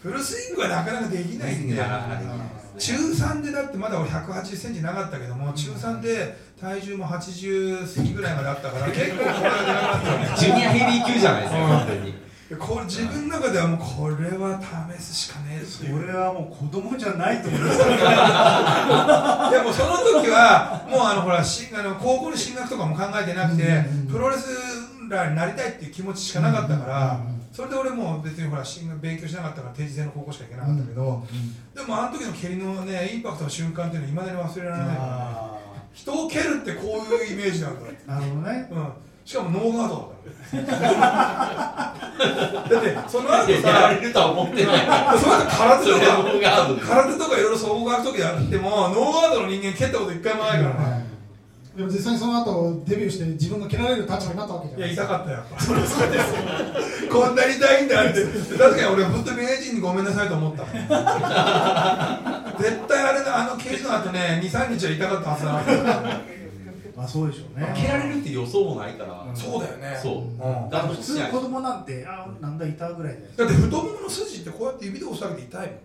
[0.03, 2.39] フルスイングはなかなかできないんでなかなかできない
[2.79, 10.31] 中3でだってまだ俺1 8 0ンチなかったけども中3で体重も80過ぎぐらいまであったから 結構これがでかったよね。
[10.37, 11.69] ジュニアヘビー級じゃないですかうん。
[11.69, 12.27] 完全に。
[12.61, 14.61] これ自分の中ではもうこれは
[14.97, 16.05] 試すしかねえっていう。
[16.05, 17.79] 俺はもう子供じゃないと思います。
[17.79, 24.47] いやもうその時はもうあのほらしあの高校の進学とかも考えてなくて、うんプロレス
[25.11, 31.27] ラーになりたいっていう気持ちしかなかったから、うんそれで俺も別にほら進学勉強しなかったから定時制の高校しか行けなかったけど、
[31.75, 34.87] でもあの時の蹴りのねインパクトの瞬間っていうのはいまだに忘れられない。
[34.89, 35.57] からねあ
[35.93, 37.81] 人を蹴るってこういうイメージなんだ。
[37.81, 38.69] って、ーなるほどね。
[38.71, 38.93] うん、
[39.25, 40.15] しかもノーガード
[40.53, 41.95] だから
[42.69, 44.77] だってその後やらされるとは思ってない。
[45.19, 46.17] その後空手とそれは
[46.79, 51.06] か空手とかいろいろ総合学時やってもノーガードの人間蹴ったこと一回もないからね、はい
[51.77, 55.15] でも実際にその後デビューして自分が蹴られる立場になったわけじゃいやないですか。
[55.15, 55.61] 痛かったよやっぱ。
[55.61, 58.25] そうですこんなに痛いんだって。
[58.57, 60.65] 確かに俺本当に名人にごめんなさいと思った。
[62.59, 66.21] 絶対あれだあの刑事の後ね23日は痛かったはずだな。
[66.97, 67.75] まあそうでしょうね。
[67.77, 69.27] 蹴られるって予想もないから。
[69.35, 70.01] そうだよね。
[70.03, 70.15] そう。
[70.15, 70.71] うん。
[70.71, 75.79] だ普通子供なんてあなんだいたぐらいでだって太ももの筋ってこうやって指で押さえて痛いもん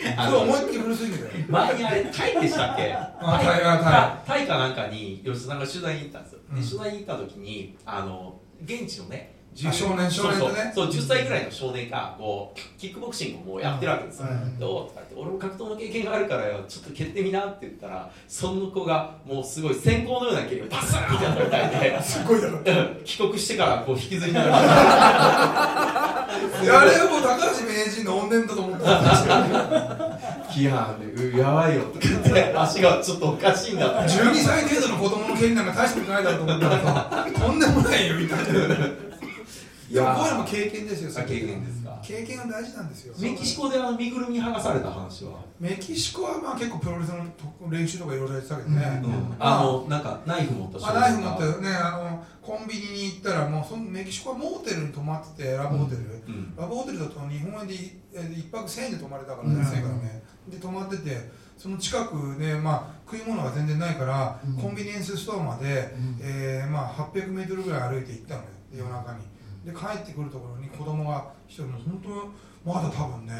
[0.00, 1.30] それ思いっきりフルスイングだよ。
[1.48, 2.92] 前にあれタイでしたっけ？
[2.94, 4.38] あタイあタイ。
[4.38, 4.46] タイ。
[4.46, 6.60] かなんかに吉田さんが取材に行ったんですよ、うん。
[6.60, 10.72] で取材に行った時にあの現地のねあ少年少年とね。
[10.74, 10.92] そうそう。
[10.92, 14.88] そう10歳ぐらいの少年がこうキックボクシングをもうやってるわけですよ、うんどう？
[14.88, 22.00] とかって俺も格闘の経験があるからよちょっと蹴ってみなって言ったらその子がもうすごい閃光のような蹴りをバスンみたいで。
[22.02, 22.58] すごいだろ。
[22.58, 23.00] うん。
[23.04, 24.56] 帰国してからこう引きずりながら。
[26.62, 29.00] いやあれはもう高橋名人の怨念だと思ってた。
[29.00, 29.34] んですよ
[30.52, 32.54] キヤーやばいよとか言って。
[32.56, 39.09] 足がちょっとおかしいんだって12歳程度の子供の蹴りなんか大したことないだろうと思ったらさとんでもないよみたいな
[39.90, 41.98] いやこういうのも経験ですよあ経験ですか。
[42.00, 43.14] 経験が大事なんですよ。
[43.18, 47.26] メキシコであの身ぐるみ剥がされた話は、メキシコはまあ結構プロレスの
[47.68, 49.34] 練習とかいろいろやってたけどね、うん。
[49.40, 51.68] あのなんかナイフ持ったあナイフ持ってね。
[51.74, 56.54] あのコンビニに行ったらもうそのメキシコはモーテルに泊まっててラブホテル、うん。
[56.56, 57.74] ラブホテルだと日本円で
[58.14, 59.60] えー一泊1000円で泊まれたからね、うん。
[59.60, 60.22] 安いからね。
[60.48, 64.54] で泊まっててその近くで、まあ、食い物が全然ないから、うん。
[64.54, 66.18] コンビニエンスストアまで、うん。
[66.22, 69.18] えーまあ、800メートルぐらい歩いて行ったのよ夜中に
[69.64, 72.32] で帰ってくるところに子供が一人も本
[72.64, 73.34] 当まだ多分ね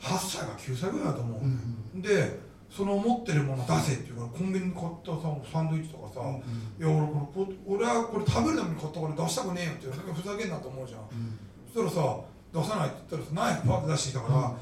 [0.00, 11.00] 8歳か9歳ぐらいだと思う、うんでその持ってるもの出せって言うからコンビニに買ったさサンドイッチとかさ、いや俺これこ俺はこれ食べるために買ったから出したくねえよってふざけんなと思うじゃん。
[11.72, 12.20] そしたらさ
[12.52, 14.56] 出さないって言ったらさナイフパッて出してきたから、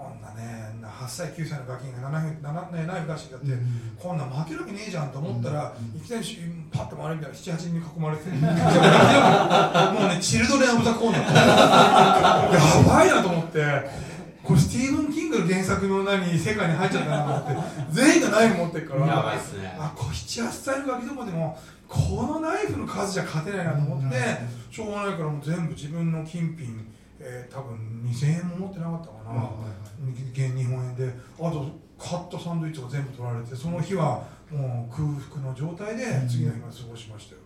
[0.00, 3.52] こんなね8歳9歳のガキがナイフナねナイフ出してきたって、
[4.00, 6.38] こんなん負けるわけねえじゃんと思ったら、いきなりし
[6.72, 8.40] パッと周り見たら78人に囲まれててもう
[10.08, 11.34] ねチルドレン・オブ・ザ・コーナー。
[12.54, 14.10] やばいなと思って。
[14.42, 19.06] これスティーブン・キングの原作の何世界に入っちゃったなと思って全員がナイフ持ってるから。
[19.06, 19.76] やばいっすね。
[19.78, 24.16] あこう78歳のガキどもでもこのナイフの数じゃ勝てないなと思って、
[24.70, 26.89] しょうがないからもう全部自分の金品、
[27.20, 29.50] えー多分2000円も持ってなかったかな、
[30.32, 31.12] 現日本円で。
[31.38, 31.66] あと
[31.98, 37.40] 買ったサンドイッチが全部取られてその日はもう空腹の状態で次の日まで過ごしましたよ、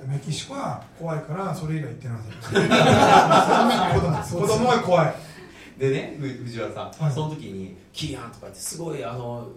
[0.00, 2.18] でメキシコは怖いからそれ以来行ってない
[3.94, 4.40] 子供。
[4.42, 5.14] 子供は怖い。
[5.78, 7.12] でねふ藤原さん、はい。
[7.12, 9.48] その時に「キーヤン」とか言ってすごいあの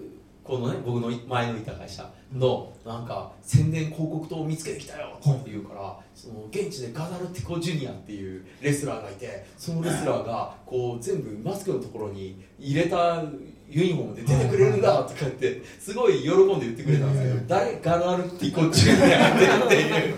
[0.49, 13.23] このね僕の前のいた会社のなんか宣伝広告塔を見つけてきたよって言うから、その現地でガダルティコ・ジュニアっていうレスラーがいてそのレスラーがこう全部マスクのところに入れた
[13.69, 20.15] ユニフォームで出てくれるんだとか言ってすごい喜んで言ってくれたんですけど、誰ガダルティコ・ジュニアってっていう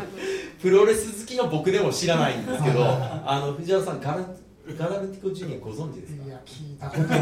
[0.61, 4.25] プロレス好きの僕でも知らないんですけど あの藤原さんガラ
[4.77, 7.19] ガダルティコ・ジュニアご存知ですかいや聞いたことない。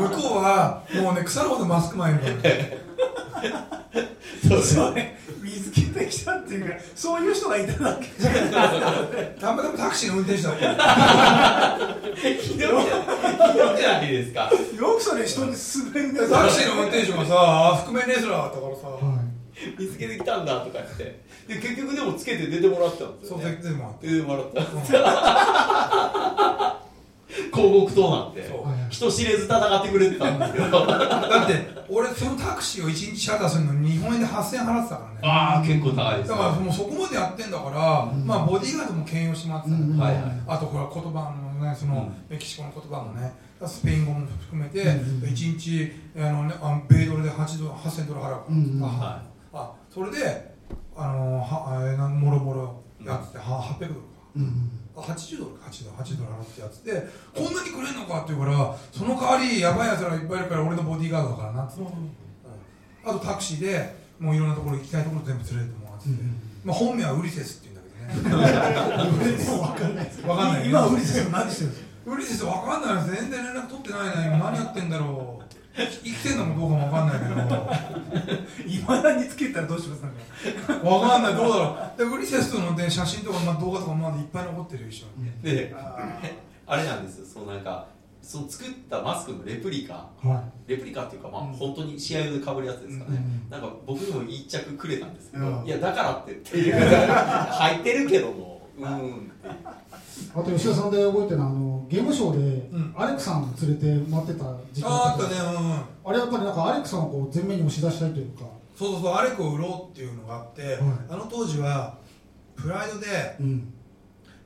[0.00, 2.78] 向こうはもうね腐るほどマスクマンいるからね
[4.48, 8.32] そうそれ見つけてきたっていうかそういう人がいただけじゃ
[9.40, 11.78] たまたまタクシーの運転手だった
[12.22, 12.38] ひどい。
[12.38, 12.68] ひど
[13.74, 14.06] くない。
[14.12, 18.48] ですかよくそれ人に勧めるねタクシーの運転手がさ覆面レスラーだ。
[18.50, 19.20] ったからさ、は
[19.78, 20.60] 見つけてきたんだ。
[20.60, 24.60] とか言ってで結局でもつけて出てもらったんですそうよねでもあって出てもらった。
[27.54, 28.42] 広告塔なんて。
[28.48, 28.66] そう。
[28.66, 35.18] はい人知れず戦ってくれてたんですけどだって俺そのタクシーを1日シャッターするのに日本円で8000円払ってたからね。
[35.22, 40.42] ああ結構高いですだからもうそこまでやってんだから、まあボディーガードも兼用してもらってたんだけど、はいはい。
[40.46, 42.14] あとこれ言葉のねその、うん。
[42.30, 43.32] メキシコの言葉もね
[43.66, 44.88] スペイン語も含めて、うん
[45.22, 49.20] 1日あの、ね、あの米ドルで8ドル8000ドル払うから、うんうんあは
[49.52, 50.53] あそれで
[50.96, 54.00] あのはあれなんもろもろやって、は800ドルか。
[54.36, 54.70] いうん。
[54.96, 55.66] あ80ドルか。
[55.70, 61.88] 8ドル8ドル払ってやつでこんなにくれんのかって言うからその代わりやばいやつらいっぱいいるから俺のボディーガードだからなって、うん。
[63.04, 66.14] あとタクシーでもういろんなところ行きたいところ全部連れてもらってて、
[66.64, 69.44] まあ、本名はウリセスって言うんだけどね。
[69.50, 70.68] もう分かんないですわかんない。
[70.68, 72.12] 今ウリセス何してるんですか？
[72.12, 73.22] ウリセスわかんないです。
[73.22, 74.36] 全然連絡取ってないな。
[74.36, 75.43] 今何やってんだろう
[75.76, 80.88] 生きてんのもどうかもわかんないけどいま だにつけたらどうしますなんか。
[80.88, 81.34] わかんない。
[81.34, 81.98] どうだろう。
[81.98, 86.20] でウリセスとの、ね、写真とか、まあ、動画とかまだいっぱい残ってるよ一緒に、であ
[86.66, 87.26] あれなんですよ。
[87.26, 87.88] そのなんか
[88.22, 90.08] その作ったマスクのレプリカ。
[90.22, 91.52] はレプリカっていうかまあうん。
[91.52, 95.66] 本当に試合で被るやつですかね、うんなんか僕にも一着くれたんですけど、うん。
[95.66, 98.54] いやだからってっていう入ってるけども。
[98.78, 99.64] うんっていう
[100.34, 102.94] あと吉田さんで覚えてるのはあのゲームショーで、ん。
[102.96, 105.82] アレックさん連れて回ってた時期ああったねうんうん。
[106.04, 108.44] あれやっぱりなんかアレックさんをこう前面に押し出したいというか、
[108.76, 111.98] そうそうそうアレコを売ろうっていうのがあって、あの当時は
[112.56, 113.74] プライドでうん、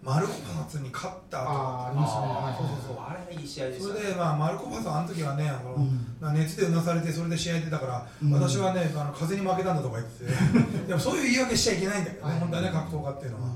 [0.02, 2.26] マルコパーツに勝った後ああありましたね。
[2.28, 2.56] い。
[2.56, 4.00] そうそうそうあれいい試合でしそたね。
[4.02, 6.16] れでまあマルコパーツはあの時はねあの、うん。
[6.20, 8.32] まあ熱でうなされてそれで試合出たから、うん。
[8.32, 10.32] 私はねあの風に負けたんだとか言ってて。
[10.88, 12.40] でもそういう言い訳しちゃいけないんだけどね、はい。
[12.40, 13.48] 本当はね格闘家っていうのは、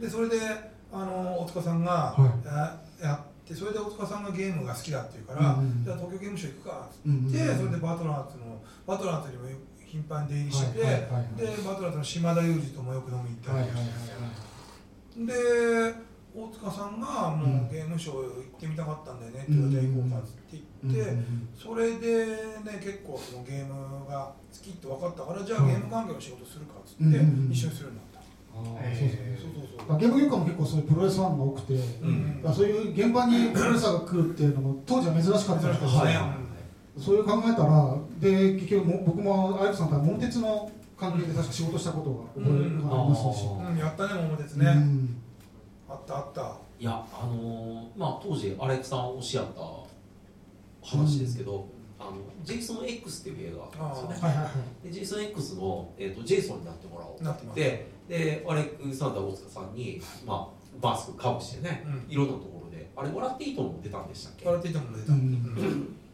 [0.00, 0.36] でそれで
[1.02, 2.46] あの大塚さんが、はい。
[2.46, 9.44] ややってそれで大塚さんがゲームが好きだっていうから、うんじゃあ東京ゲームショウ行くかって、うんうんそれでバトラーズのバトラーズにも
[9.84, 11.36] 頻繁に出入りしていはいはいはい。
[11.36, 13.92] でバトラーズの島田裕二ともよく飲みに行ったりはいはいはいは
[15.22, 15.92] い。
[15.94, 16.06] で
[16.36, 21.16] 大塚さんがもうゲームショー行ってみたかったんだよねって言われて行こうかって言って、
[21.56, 22.26] それで
[22.60, 27.50] ね結構そのゲームが好きって分かったからじゃあゲーム関係の仕事するかっつってうん。
[27.50, 28.02] 一緒にするんだ
[29.98, 30.12] ゲー。
[30.12, 32.40] ム業界も結構そういうプロレスファンが多くて、うん。
[32.42, 35.92] まあそういう現場にプロレスラーが来るっていうのも当時は珍しかったんですけど、
[36.98, 42.00] そういう考えたらで結局も僕もアイクさんとは桃鉄の関係で確か仕事したこ
[42.34, 43.66] とが覚えがありますし、うん。
[43.66, 45.22] うん、やったね桃鉄うね、ん。
[45.88, 46.56] あったあった。
[46.78, 49.60] いやあのーまあ当時アレクさんおっしゃった
[50.82, 52.12] 話ですけど、あの
[52.44, 54.34] ジェイソン X っていう映画があったんですよね。
[54.34, 54.50] はいはいは
[54.84, 54.86] い。
[54.86, 60.48] でジェイソン X の、えー、とジェイソンになってもらおうなってますででアレクサンダー大塚さんに、ま
[60.82, 62.12] あ、マスクかぶしてね、うん。
[62.12, 64.46] いろんなところであれ笑っていいとも出たんでしたっけ？
[64.46, 65.18] 笑っていても出た、うん。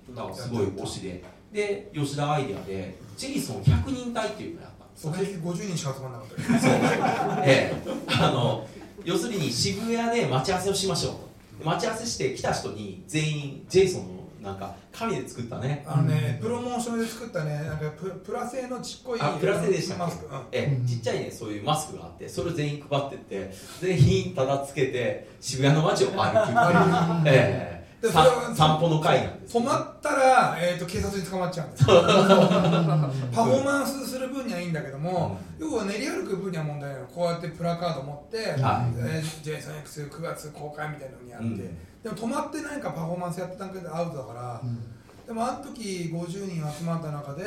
[0.09, 0.15] うん。
[0.15, 1.25] なんかすごい推しで。
[1.53, 5.03] で吉田アイデアでジェイソン100人隊っていうのをやったんです。
[5.03, 7.75] そうよね結局50人しか集まらなかったけどええ
[8.09, 8.67] あの
[9.05, 11.33] 要するに渋谷で待ち合わせをしましょうと。
[11.65, 15.85] 待ち合わせして来た人に全員ジェイソンのなんか紙で作ったね。
[15.87, 20.33] あのね、プロモーションで作ったね、なんかププラ製のちっこいあプラ製でしたマスク、うん。
[20.33, 26.81] うんええちっちゃいねそういうマスクがあってそれを全員配ってって全員ただつけて渋谷の街を歩き回る。
[27.27, 27.83] ええ。
[28.03, 29.57] でそれはさ散歩の会なんです。
[29.57, 32.03] 止まったら、えー、と警察に捕まっちゃうんですよ。
[33.33, 37.07] パフォーマンスする分にはいいんだけども、要は練り歩く分には問題ないの。
[37.07, 38.95] こうやってプラカード持って、はい。
[38.99, 44.61] えー、ジェイソン X9 月公開みたいなのにやって、うんでも止まって何かパフォーマンスやった段階でアウトだから、
[45.27, 47.45] でもあの時50人集まった中で、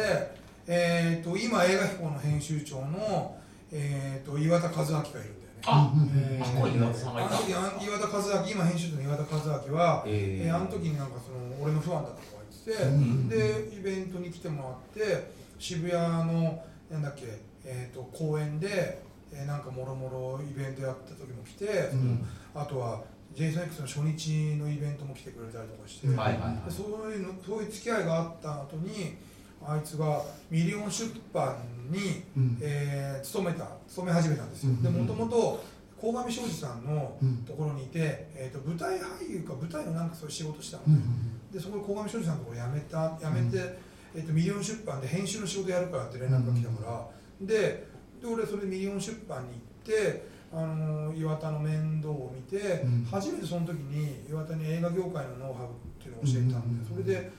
[0.67, 3.37] えー、と今映画飛行の編集長の、
[3.71, 5.29] えー、と岩田和明がいるんだよね。
[5.67, 7.37] あえあここに岩田さんがいた。
[7.37, 12.21] あの時あ岩田和明今編集長の岩田和明は、ええーあの時になんかその俺のファンだとか
[12.65, 17.23] 言ってて、んでイベントに来てもらって渋谷のなんだっけ、
[17.65, 19.01] えー、と公園で、
[19.33, 22.25] えーなんかもろもろイベントやった時も来て、うん。
[22.55, 23.03] あとは
[23.35, 26.69] JSONX の初日のイベントも来てくれたりとかして、はいはいはい。
[26.69, 29.15] でそういうのそういう付き合いがあった後に
[29.63, 31.57] あいつがミリオン出版
[31.89, 32.57] に、うん。
[32.61, 34.83] えー勤めた勤め始めたんですよ、うん。
[34.83, 35.63] でもともと
[35.99, 37.37] 鴻上尚史さんのうん。
[37.45, 43.77] ところにいて、えー、と舞台俳優か舞台のなんかそういう仕事したのね、うんでそこで鴻上尚史さんのところ辞めた辞めて、
[44.13, 47.07] えー、とミリオン出版で編集の仕事やるからって連絡が来たか
[47.41, 47.87] ら、で
[48.21, 53.07] で俺それでミリオン出版に行って、あのー岩田の面倒を見て、うん。
[53.11, 56.85] 初めてその時に岩田に映画業界のノウハウっていうのを教えたんで、うん。
[56.85, 57.31] それで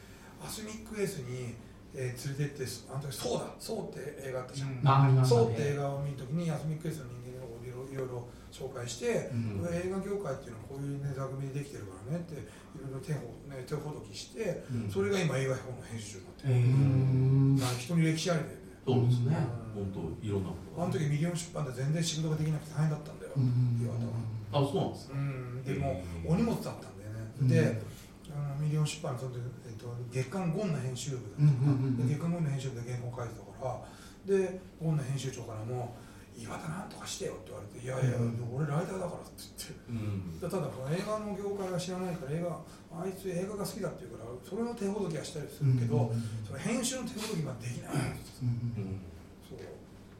[0.44, 1.54] アスミックエースに、
[1.94, 9.64] えー連れてってあの時「ソウだそう」って映画あったじゃん、あありましたソウって映ね画を見るときにアスミックエースの人間のことをいろいろ紹介して、うん。
[9.64, 12.36] これ映画業界っていうのはこういう、ね、座組でできてるからねってい
[12.84, 14.90] ろいろ手ほ,、ね、手ほどきしてうん。
[14.92, 19.36] それが今映画秘宝の編集長になってる、人に歴史ありだよねそうですね。
[19.74, 19.90] うん。
[19.90, 20.84] 本当いろんなことが。
[20.84, 23.82] あの時ミリオン出版で全然仕事ができなくて大変だったんだよ、うん。
[23.82, 24.62] 岩田は。
[24.62, 25.14] あそうなんですか。
[25.14, 26.30] うん、でもへー。
[26.30, 27.10] お荷物だったんだよ
[27.42, 27.82] ね、で
[28.30, 32.08] あのミリオン出版のその時、えっと、月刊ゴンの編集部だったかうんうんうんうん。
[32.08, 33.82] で月刊ゴンの編集部で原稿書いてたか
[34.26, 34.36] ら。
[34.36, 35.94] でゴンの編集長からも
[36.36, 38.18] 「岩田なんとかしてよ」って言われて「いやいや、
[38.52, 39.86] 俺ライターだから」って言って。
[39.88, 40.40] うん。
[40.40, 42.60] ただ映画の業界は知らないから映画
[43.02, 46.12] あいつ映画が好きだって言うからそれの手ほどきはしたりするけど、
[46.46, 49.00] それ編集の手ほどきはできない、うん。
[49.48, 49.58] そう。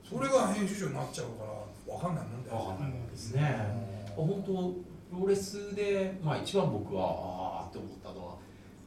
[0.03, 2.57] それが編集長になっちゃうから分かんないもんだよ。
[2.57, 3.97] わかんないですね。
[4.17, 8.37] 本当プロレスで、まあ、一番僕はああって思ったのは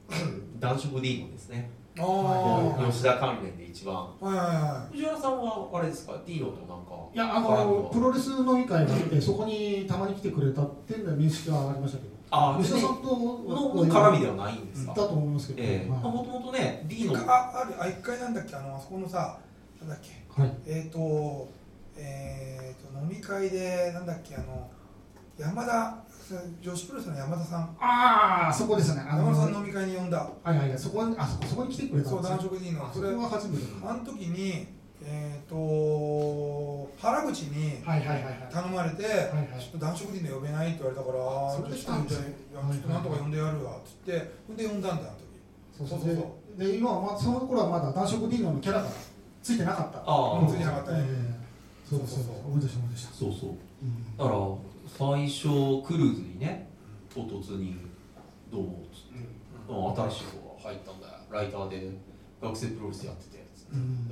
[0.59, 3.95] 男色 D のですね吉田関連で一番。
[3.95, 4.93] はいはいはい。
[4.93, 6.93] 藤原さんはあれですか？D のとなんか。
[7.13, 12.09] いやあのプロレス飲み会があってそこにたまに来てくれたっていうのは認識はありましたけど。
[12.31, 15.89] ああ吉田さんとの絡みではないんですか、だと思いますけど、ええ。
[15.89, 16.01] はい。
[16.03, 18.55] もともとね D のああるあ一回なんだっけ？
[18.55, 19.39] あのあそこのさ
[19.81, 20.41] なんだっけ？
[20.41, 20.53] はい。
[20.67, 21.49] えっ、ー、と
[21.97, 24.35] えっ、ー、と飲み会でなんだっけ？
[24.35, 24.69] あの
[25.39, 25.97] 山田
[26.61, 27.77] 女子プロレスの山田さん。
[27.79, 29.05] ああそこですね。
[29.07, 30.17] あの山田さん飲み会に呼んだ。
[30.17, 30.77] はいはいはい。
[30.77, 32.85] そこにあそこそこに来てくれたんそう男色 D の。
[32.85, 34.67] あそれは初めてあの時に
[35.01, 38.49] えっ、ー、と原口にはいはいはいはい。
[38.51, 39.59] 頼まれて、はいはい。
[39.59, 45.89] ちょっと男色 D の呼べないって言われたから、それでちょっとじゃあいやちょっとなんとか呼んでやるわっつって、ほんで呼んだんだよ、あの時。
[45.89, 46.15] そうそうそう。
[46.15, 48.89] そうでで今はまその頃はまだ男色ディノのキャラが
[49.41, 49.99] ついてなかった。
[50.05, 51.05] ああついてなかったね。
[51.07, 51.39] ええ
[51.89, 52.35] そうそうそう。
[52.45, 53.49] 思い出した思い出したそうそう。
[53.49, 54.17] うん。
[54.17, 54.35] だから
[54.97, 56.67] 最初クルーズにね
[57.13, 57.75] 唐突に
[58.51, 59.27] 「どうも」つって、
[59.69, 59.95] うん。
[59.95, 61.13] 新しい子が入ったんだよ。
[61.31, 61.91] ライターで
[62.41, 63.73] 学生プロレスやってて」つって。
[63.73, 64.07] うん。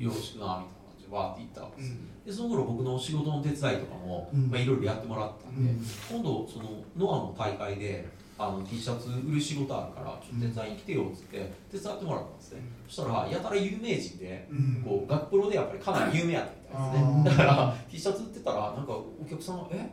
[0.00, 2.24] よろしくな」みたいな感じでわーって言ったわけです、うん。
[2.24, 4.50] でその頃僕の仕事の手伝いとかも、うん。
[4.50, 5.84] まあ、いろいろやってもらったんで、うん。
[6.10, 14.82] 今度そのノアの大会であの T シャツ売る仕事あるからちょっと手伝いに来てよっつって手伝ってもらったんですね、そしたらやたら有名人で、うん。
[14.86, 17.24] こう学プロでやっぱりかなり有名やったみたいですね。
[17.24, 19.90] だから T シャツ売ってたらなんかお客さんが「え？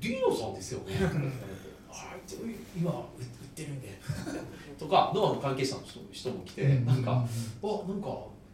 [0.00, 0.94] リーノさんですよね。
[2.76, 3.98] 今売ってるんで。
[4.78, 7.12] とかノアの関係者の人人も来て、なんか
[7.62, 8.08] 「あなんか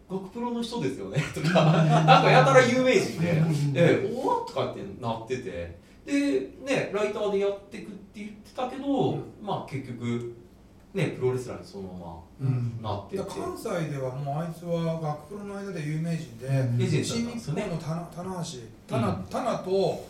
[0.08, 3.42] 学プロの人ですよね」とかなんかやたら有名人で
[3.74, 5.82] 「えおお」とかってなってて。
[6.04, 6.12] で
[6.64, 10.34] ねライターでやっていくって言ってたけど、まあ結局
[10.92, 12.76] ねプロレスラーにそのまうん。
[12.82, 13.18] まなってて。
[13.18, 18.58] だから関西ではもうあいつは学プロの間で有名人で、レジェン新日本の棚棚橋
[18.88, 20.04] 棚,、棚と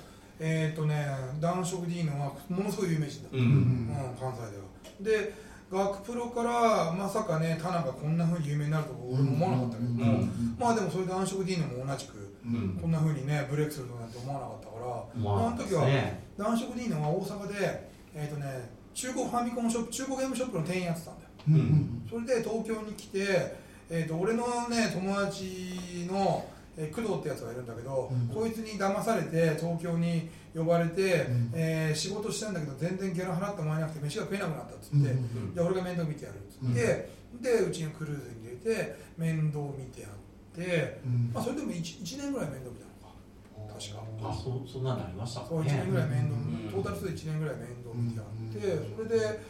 [0.44, 1.06] えっ、とね
[1.40, 3.44] 男色 D のはものすごい有名人だ、ううん。
[3.44, 5.22] ん関西では。
[5.22, 5.32] で
[5.70, 9.88] 学プロからまさかね棚がこんなふうに有名になると俺も思わなかったけど。
[9.88, 10.56] も、うん。
[10.58, 12.78] まあでもそれ男色 D のも同じくうん。
[12.82, 21.28] こんなふうにねブレイクするとなんて思わなかったから、まあの時はね男色 D のは大阪でえっ、とね中古ファミコンショップ中古ゲームショップの店員やってたんだよ。
[21.48, 22.06] うんうん。
[22.10, 23.56] それで東京に来て、
[23.88, 26.44] えー、と俺のね友達の、
[26.76, 28.34] えー工藤ってやつがいるんだけど、うん。
[28.34, 31.50] こいつに騙されて東京に呼ばれて、うん。
[31.54, 35.10] えー仕事したんだけど全然ギャラ払ってもらえなくて飯が食えなくなったっつって、うんう
[35.50, 37.08] んじゃあ俺が面倒見てやるっつって、
[37.40, 40.10] でうちのクルーズに入れて面倒見てやっ
[40.54, 41.30] て、うん。
[41.32, 43.74] まあ、それでも 1, 1年ぐらい面倒見たのか。
[43.80, 44.02] 確か。
[44.24, 45.44] あそそんなのありました？
[45.46, 46.70] そう1ね年ぐらい面倒、うん。
[46.72, 49.08] トータル数で1年ぐらい面倒見てやって、うん。
[49.08, 49.40] それで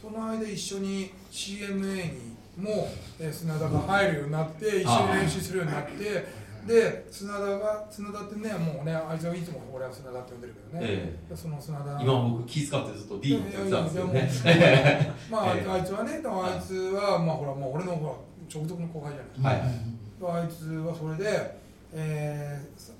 [0.00, 2.88] その間一緒に CMA にも、
[3.20, 6.26] えー砂田が入るようになって一緒に練習するようになって
[6.68, 12.00] で砂田が砂田ってねもうねあいつはいつも俺は砂田って呼んでるけどね、えでその砂田。
[12.00, 13.90] 今僕気遣ってずっと D のって言ってたんで
[14.30, 14.58] すけどね。
[14.58, 15.70] いやいやいやまあ、ええ。
[15.70, 18.12] あいつはねでもあいつはまあほらもう俺のほら
[18.54, 19.60] 直属の後輩じゃない。
[19.60, 20.42] はい。
[20.42, 21.58] あいつはそれで、
[21.92, 22.92] えーさ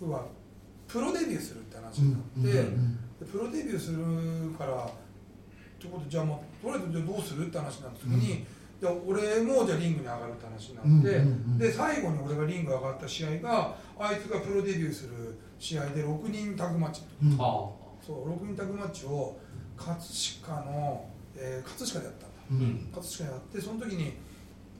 [0.00, 0.24] 要は
[0.88, 4.88] プロデビューするって話になって、でプロデビューするからっ
[5.78, 8.36] てことでじゃあもうとりあえずじゃあどうするって話になった時に、じゃ
[8.88, 11.58] あ俺もじゃあリングに上がるって話になって、うんうんうん。
[11.58, 17.02] で最後に俺がリング上がった試合があいつがプロデビューする試合で6人タッグマッチ。
[17.22, 17.32] うん。
[17.34, 17.36] あ
[18.00, 19.36] そう6人タッグマッチを
[19.76, 19.96] 葛
[20.42, 21.04] 飾の、
[21.36, 22.36] えー葛飾でやったんだ。
[22.50, 22.88] うん。
[22.92, 24.14] 葛飾でやってその時に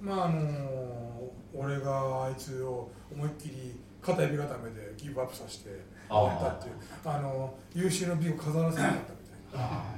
[0.00, 6.74] まああの俺があいつを思いっきり片指固めでギブアップさせてあやったっていう
[7.04, 9.12] あの優秀な美を飾らせなかった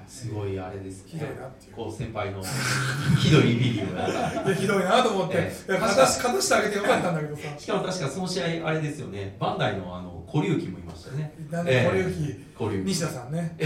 [0.06, 1.74] すごいあれですひどいなっていう。
[1.74, 2.42] こう先輩の
[3.18, 5.72] ひどいビリをやったいやひどいなと思って、ええ。
[5.72, 7.42] いや勝たたしてあげてよかったんだけどさ。
[7.58, 9.36] しかも確かその試合あれですよね。
[9.38, 11.34] バンダイのあの小龍樹もいましたよね。
[11.50, 11.86] なんで
[12.56, 13.56] 小龍樹西田さんね。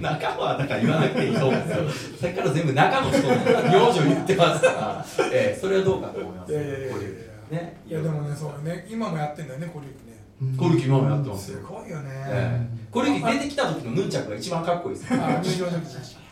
[0.00, 2.18] 中はだから言わなくていいと思うんですよ。
[2.18, 6.94] さっきから全部中の人の名字を言ってますから、ええそれはどうかと思いますいやいやいやいや。
[6.94, 7.06] 小龍
[7.50, 7.82] 樹ね。
[7.86, 8.86] いやでもねそうね。
[8.90, 10.56] 今もやってんだよね堀内ね。
[10.58, 12.10] 小龍樹今もやってますすよごいよね、
[12.94, 15.20] ええ小龍樹出てきた時のヌンチャクが一番かっこいいですよ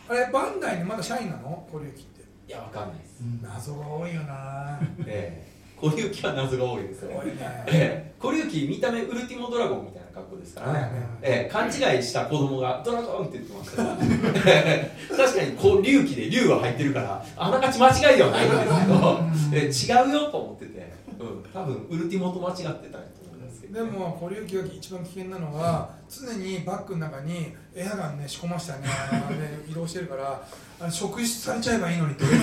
[0.09, 1.67] あれバンダイにまだ社員なの？
[1.71, 2.23] 堀内って。
[2.47, 3.21] いやわかんないです。
[3.43, 4.79] 謎が多いよな。
[5.05, 5.49] ええ。
[5.79, 7.09] 小龍樹は謎が多いですよ。
[7.23, 7.33] ね。
[7.67, 8.13] ええ。
[8.19, 10.89] 小龍樹見た目ウルティモドラゴンみたいな格好ですからね、
[11.21, 11.53] ええ。
[11.53, 13.97] 勘違いした子供が「ドラゴン!」って言ってましたから。
[14.51, 22.89] え え確かにこう龍騎で龍が入ってるからあながち間違いではないんですけど、ええ違うよと思ってて、うん、多分ウルティモと間違ってたと思うん
[23.69, 28.87] でも堀内が一番危険なのは常にバッグの中にエアガンね仕込ました ね
[29.69, 30.41] 移動してるから
[30.79, 32.23] あれ職質されちゃえばいいのにって。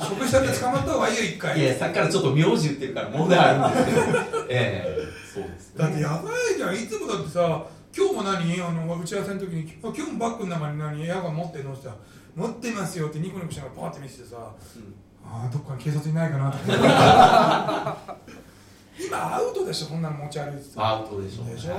[0.00, 1.58] 職質されて捕まった方がいいよ一回。
[1.58, 4.46] いやさっきからちょっと名字言ってるから問題あるんですけど。
[4.48, 4.98] ええ。
[5.34, 5.82] そうですね。
[5.82, 7.62] だってやばいじゃんいつもだってさ
[7.96, 8.60] 今日も何？
[8.62, 11.04] あの打ち合わせの時にあ今日もバッグの中に何？
[11.06, 11.72] エアガン持ってんの？
[11.72, 12.00] って言った
[12.42, 14.94] ら持ってますよってニコニコしながらパーって見せてさうん。
[15.26, 16.72] ああどっかに警察いないかなって
[19.06, 20.70] 今アウトでしょそんなの持ち歩いてて。
[20.76, 21.54] アウトでしょうね。
[21.54, 21.74] でしょ？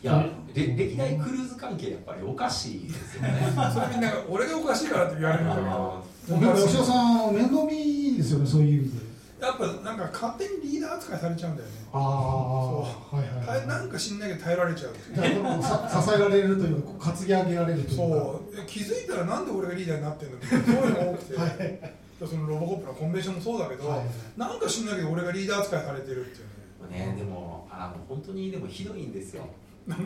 [0.00, 3.52] いやれ歴代クルーズ関係やっぱりおかしいですよね。
[3.74, 6.04] それみんなが俺がおかしいからって言われるんだけど。
[6.40, 9.08] でも吉田さん面倒見ですよねそういう意味で。
[9.40, 11.74] やっぱなんか勝手にリーダー扱いされちゃうんだよね。
[11.92, 13.46] ああはいはいはい。
[13.46, 24.06] 耐えなんか知んないけど耐えられちゃうじゃあ支えられるというか担ぎ上げられるというかそう気づいたらなんで俺がリーダーになってんのってそういうのが多くて、はいそのロボコップのコンベンションもそうだけど、はい
[24.36, 26.47] なんか知んないけど俺がリーダー扱いされてるっていう
[26.86, 29.44] ねねでもあの本当にでもひどいんですよ。
[29.88, 29.96] いや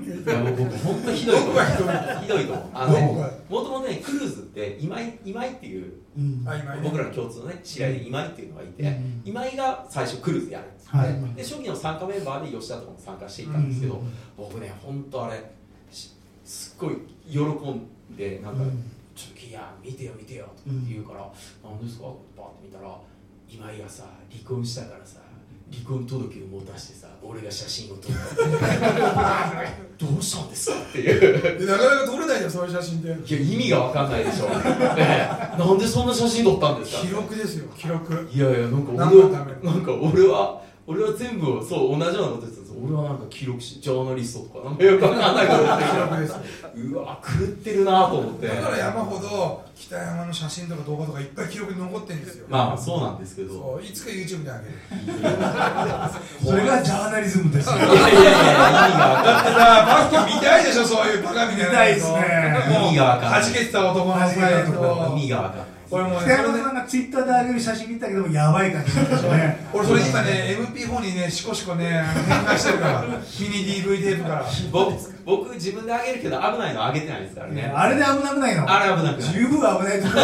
[0.45, 1.65] 僕本当ひどいと思う。
[1.65, 2.23] ひどい。
[2.23, 2.67] ひどいと思う。
[2.73, 6.45] あのもともとねクルーズって今井今井っていううん。
[6.85, 11.35] 僕らの共通のね試合で今井っていうのがいて、うん今井が最初クルーズやるんですよ、はい。
[11.35, 15.43] で初期の参加メンバーで吉田とかも参加していたんですけど、うん僕ね本当あれ
[15.91, 16.13] し
[16.45, 16.97] すっごい
[17.29, 18.85] 喜んでなんか、うん。
[19.15, 21.19] ちょっといや見てよ見てよとかって言うから、
[21.69, 22.07] なんですか？
[22.09, 22.97] ってパッて見たら
[23.47, 25.19] 今井がさ離婚したからさ
[25.73, 29.65] 離婚届を持たしてさ俺が写真を撮った
[29.99, 30.77] どうしたんですか？
[30.77, 31.59] っていう。
[31.61, 34.47] でなかなか撮れないじゃんそういう写真でいや意味が分かんないでしょ、
[34.99, 35.59] ええ。
[35.59, 37.03] なんでそんな写真撮ったんですか？
[37.07, 38.29] 記録ですよ記録。
[38.33, 39.65] いやいやなんか何俺のために？
[39.65, 46.35] なんか俺は俺は全部そう同じようなことです俺はなんか記録しジャーナリストとかなんかよくわかんないこと言って記る録です
[46.75, 48.49] うわ狂ってるなと思って。
[48.49, 52.47] だから山ほど北山の写真とか動画とかいっぱい記録に残ってるんですよ。
[52.49, 53.81] まあそうなんですけど。
[53.83, 54.75] いつか YouTube であげる。
[56.45, 57.77] それがジャーナリズムですよ。
[57.77, 59.57] いやいやいや意味がだってさ
[59.87, 62.19] バッキー見たいでしょそういうバカみたいな見たいっすね
[62.87, 65.65] 意味がわかんない弾けてた男の意味がわかんな
[65.99, 69.67] い俺もね北山さんがツイッターで上げる写真見たけどもやばい感じでしょうね。
[69.73, 73.03] 俺それ今ね MP4 にねシコシコね変換してるから。
[73.03, 73.19] ミニ
[73.83, 74.45] DV テープから。
[74.73, 77.73] 僕僕自分であげるけど危ないのあげてないですからね。
[77.75, 78.65] あれで危なくないの？
[78.69, 79.33] あれ危なくない。
[79.33, 80.15] 十分危ないと思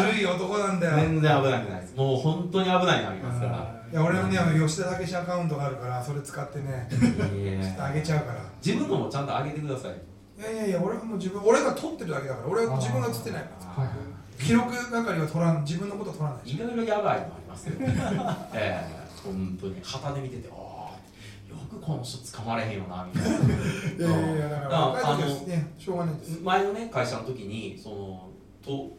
[0.00, 0.96] うずるい男なんだよ。
[0.96, 1.94] 全然危なくないです。
[1.96, 3.74] もう本当に危ないのありますから。
[3.92, 8.40] いや俺のねあの吉田武史アカウントがあるからそれ使ってねいやいやあげちゃうから。
[8.64, 9.92] 自分のもちゃんとあげてください。
[10.40, 13.84] いやいやいや俺はもう自分俺が撮ってるだけだから俺は自分が映ってないから。
[13.84, 17.74] はいはい記録係は撮らん自分のこと撮らないいろいろやばいのありますよ
[18.54, 19.76] ええ本当に。
[19.82, 23.38] 旗で見ててああよくこの人捕まれへんよなみたいな。
[23.38, 26.40] いやいやいやだからあのねしょうがないです。
[26.42, 28.28] 前のね会社の時にその
[28.64, 28.90] とん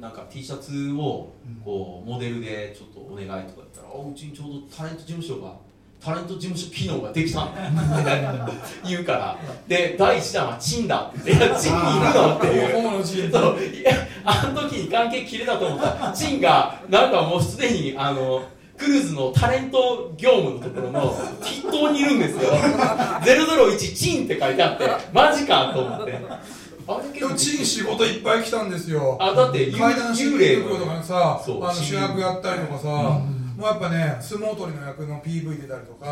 [0.00, 1.32] なんか T シャツを
[1.64, 5.54] こうモデルでちょっとお願いとか言ったら「あうちにちょうどタレント事務所が
[6.00, 7.62] タレント事務所機能ができたんだ」
[8.44, 8.56] って
[8.88, 9.38] 言うから。
[9.66, 11.80] で第一弾は「チンだ」って「いやチンいる
[12.14, 12.40] の?」っ
[13.56, 13.86] ていう
[14.24, 16.06] あの時に関係切れたと思った。
[16.06, 18.42] らチンがなんかもうすでにあの
[18.76, 22.50] クルーズのタレント業務のところの筆頭にいるんですよ。
[22.50, 26.18] 001チンって書いてあってマジかと思って。
[26.86, 29.16] あれチン仕事いっぱい来たんですよ。
[29.20, 33.22] あだって幽階段幽霊とかさそうあの主役やったりとかさ、も
[33.58, 36.06] うやっぱね相撲取りの役の PV 出たりとか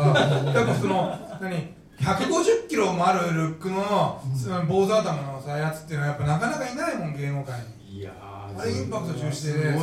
[0.55, 9.77] やっぱその何150キロもあるルックの、その坊主頭のさやつっていうのはやっぱなかなかいないもん芸能界にいやーあれインパクト重視でね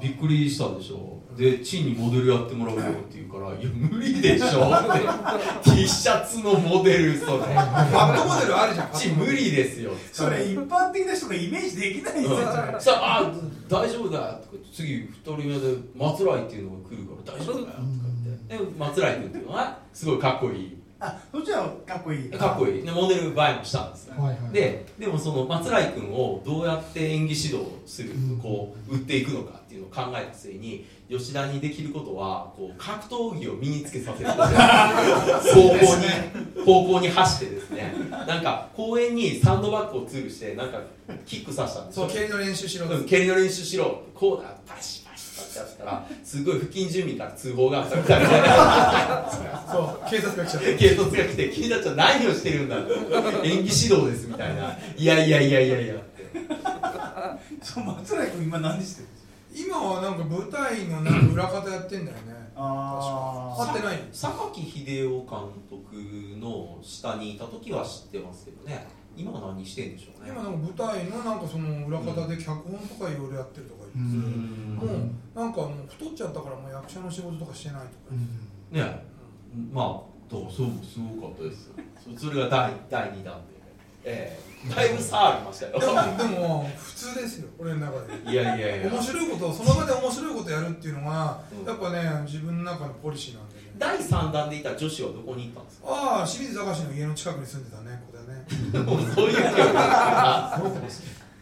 [0.00, 1.16] びっくりしたでしょ。
[1.36, 4.82] でチンにモデルやってもらうよって言うから「いや無理でしょ」っ
[5.64, 7.38] て T シャツのモデルそれ。
[7.38, 8.90] バットモデルあるじゃん。
[8.94, 9.90] チン無理ですよ。
[10.12, 12.30] それ一般的な人がイメージできないよ。
[12.30, 13.32] それそしたら「あ
[13.68, 17.78] 大丈夫だよ」とか言って次2人目で松来っていうのが来るから大丈夫だよ」とか
[18.48, 18.64] 言って。
[18.64, 22.30] で松来君っていうのはすごいかっこいいあそっちはかっこいい。
[22.30, 22.82] かっこいい。
[22.82, 24.52] でモデル映えもしたんですよはいはい。
[24.52, 28.38] ででもその松来君をどうやって演技指導するうん。
[28.38, 37.92] こう売っていくのかっていうのを考えた末に吉田にできることはこう格闘技を身につけさせること方向に方向に走ってですね。
[38.26, 40.80] なんか公園にサンドバッグをツールしてなんか
[41.26, 42.08] キックさせたんですよ。
[42.08, 42.86] そう蹴りの練習しろ。
[42.86, 44.02] うん蹴りの練習しろ。
[44.14, 45.05] こうだバシ
[45.60, 48.26] バシったらすごい付近住民から通報があったみたいで
[49.70, 52.76] そう警察が来ちゃって警察が来て君たちは何をしてるんだ。
[52.76, 54.76] 演技指導ですみたいな。
[54.96, 55.94] いやいやいやいやいや。
[55.94, 56.26] って
[57.62, 59.08] そう松来君今何してる？
[59.08, 59.16] んで
[59.62, 62.36] すか今はなんか舞台のなんか裏方やってんだよね。
[62.58, 65.96] あ会ってない榊秀夫監督
[66.40, 68.86] の下にいた時は知ってますけどね。
[69.16, 70.30] 今は何してんでしょうね。
[70.30, 77.90] 今なんか舞台のなんかその裏方で脚本とかいろいろやってるとかもうなんかもう太っちゃったからもう役者の仕事とかしてないとか。
[78.12, 78.78] うん。
[78.78, 79.04] ね。
[79.72, 81.70] まあだからそうすごかったです
[82.18, 83.56] そそれが第第2弾で。
[84.04, 84.46] ええ。
[84.74, 85.78] だいぶ差ありましたよ。
[85.78, 87.48] でもでも普通ですよ。
[87.58, 88.30] 俺の中で。
[88.32, 88.90] いやいやいや。
[88.92, 91.66] 面白いことをその場で面白いことやるっていうのが、うん。
[91.66, 93.62] やっぱね自分の中のポリシーなんでね。
[93.78, 95.88] 第3弾でいた女子はどこに行ったんですか？
[95.88, 98.46] ああ清水隆の家の近くに住んでたねこれね。
[98.84, 99.72] もうそういう記憶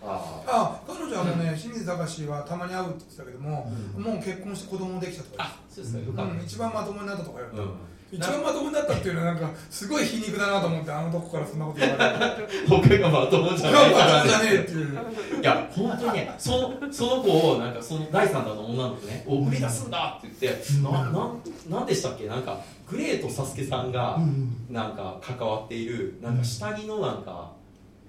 [0.07, 6.33] あ彼女はもうね清水隆はたまに会うって言ってたけども、もう結婚して子供もできたとかあそうですかよかった。
[6.33, 7.71] うん、一番まともになったとか言われた、うん。
[8.13, 12.69] 一番まともになったっていうのはなんかすごい皮肉だなと思ってあのとこからそんなこと言われて。
[12.69, 13.91] 他がまともじゃない。
[13.91, 15.41] なんかまともじゃねえっていう。
[15.41, 22.27] いや本当にねそのその子をなんかその第三弾の女の子ね「お売り出すんだ!」って言って、ななんなんでしたっけ？
[22.27, 24.57] なんかグレートサスケさんがうん。
[24.71, 27.53] なんか関わっているなんか下着のなんか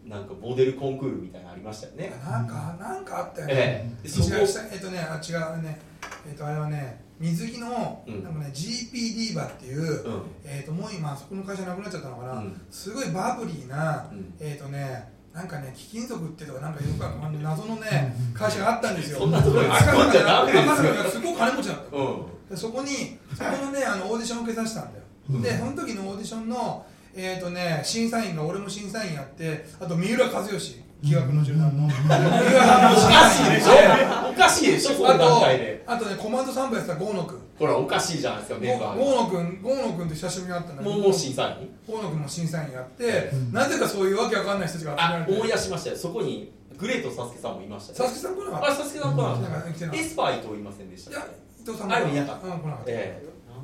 [0.06, 4.03] なんかモデルコンクールみたいなのありましたよね、なんかなんかあったよね、ええ。
[4.03, 4.30] でそこ。
[4.72, 5.80] えっとねあ違うね。
[6.28, 8.24] えっとあれはね水着の、うん。
[8.24, 10.22] なんかね GP ディーバっていう、うん。
[10.45, 12.62] えっともう今そこの会社なくなっちゃったのかな、うん。
[12.70, 14.34] すごいバブリーな、うん。
[14.39, 19.20] えっとねなんかね貴金属っていうとかなんかよく あの謎のね会社があったんですよ。
[19.20, 21.97] そんなところに突っ込んじゃダメですごい金持ちだった。
[21.97, 22.26] うん。
[22.49, 25.41] でそこにそこのねあのオーディションを受けさせたんだよ、うん。
[25.41, 26.86] でその時のオーディションの
[27.16, 30.34] えっ、とね審査員が俺も審査員やってあと三浦知
[30.78, 34.30] 良疑惑の柔軟の三浦さんもお審かしいでし査員でょ。
[34.32, 34.95] おかしいでしょ。
[34.95, 35.84] そのあ段階で。
[35.86, 37.41] とあとねコマンド3部やってた郷野君。
[37.59, 40.97] ほらおかしいじゃないですかメンバー郷野君郷野君と久しぶりに会ったんだけど。
[40.97, 41.70] もう審査員？
[41.88, 43.53] 河野君も審査員やって、うん。
[43.53, 45.32] なぜかそういうわけわかんない人たちが集められて。
[45.32, 45.95] あ思い出しましたよ。
[45.95, 48.03] そこにグレートサスケさんもいました。
[48.03, 49.86] よ佐々木さん来なかっあサスケさん来なかた。
[49.86, 49.95] った。
[49.97, 51.28] エスパー伊藤いませんでしたたいや
[51.61, 52.47] 伊藤さんもあいなかった。
[52.47, 52.91] うん来なかった、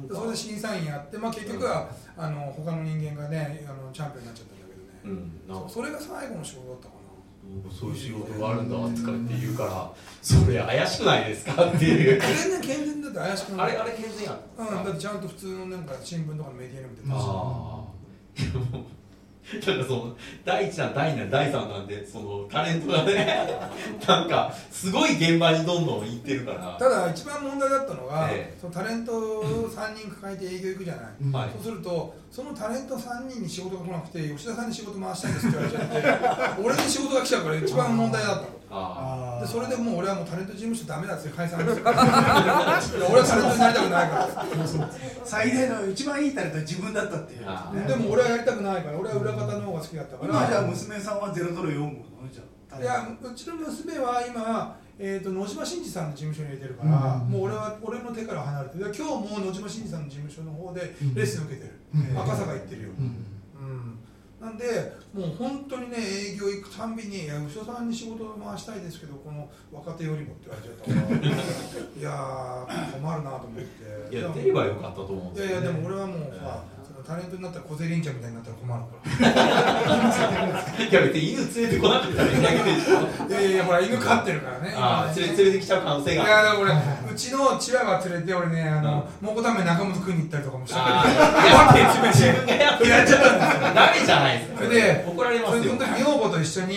[0.10, 5.54] それで審査員やって、まあ、結局は、あの他の人間がねあのチャンピオンになっちゃったんだけどね、うん。
[5.54, 7.02] なんかそれが最後の仕事だったか
[7.72, 8.82] そういう仕事があるんだと
[9.12, 9.92] かって言うから
[10.22, 12.20] それ怪しくないですかっていう。
[12.20, 13.72] な全然健全だって怪しくない。
[13.72, 17.18] あれあれ健全やうん、かだってちゃんと普通のなんか新聞とかのメディアにも出てたし。
[17.18, 17.84] あ
[18.78, 18.92] あ
[19.68, 23.48] なんかその第一弾第二弾第三弾でそのタレントがね
[24.08, 26.78] なんかすごい現場にどんどん行ってるから。
[26.80, 28.58] ただ一番問題だったのが、ええ。
[28.60, 31.50] そのタレントを3人抱えて営業行くじゃない、うんはい。
[31.54, 41.84] そうするとそのタレント3人に仕事が来なくて吉田さんに仕事回したいんですって言われちゃって俺に仕事が来ちゃうから一番問題だったのでそれでもう俺はもうタレント事務所ダメだって解散ですよ。
[41.84, 41.94] いや
[43.12, 44.90] 俺はタレントになりたくないから。
[45.26, 47.44] 最大の一番いいタレントは自分だったっていう。
[47.46, 47.84] あね。
[47.84, 48.98] でも俺はやりたくないから。
[48.98, 50.40] 俺は裏方の方が好きだったから。
[50.40, 57.30] 今じゃあ娘さんはゼロゼロ四号のじゃあいやうちの娘は今、えー、と野島真二さんの事務所に入れてるから、うん。
[57.30, 62.18] もう俺は俺の手から離れてで今日も野島真二さんの事務所の方でレッスン受けてる、うん。
[62.22, 63.31] 赤坂行ってるよ、うんうん
[64.42, 64.66] なんで
[65.14, 71.30] もう本当にね営業行くたんびに「いや牛尾さんに仕事を回したいですけどこの若手よりも」って言われちゃったから
[72.02, 73.92] いやー困るなと思って。
[74.12, 76.64] いや出ればよかったと思うんいですよ、ね、やいやでも俺はもうさ、
[77.12, 78.96] タレントになったら小競りんちゃんみたいになったら困るか
[79.28, 80.84] ら。
[80.88, 86.72] いや別に犬連れてこなくてもいいだけでしょいやいやほら犬飼ってるからねああ連れ連れてきちゃう可能性いがやだから俺
[87.12, 91.72] うちのチワワ連れて俺ねあの蒙古タンメン中本食いに行ったりとかもしたあから。
[91.72, 95.64] あいや自分がやってやっちゃったんですよダメじゃないですかそれで怒られますよ。
[95.64, 96.76] その時女房と一緒に、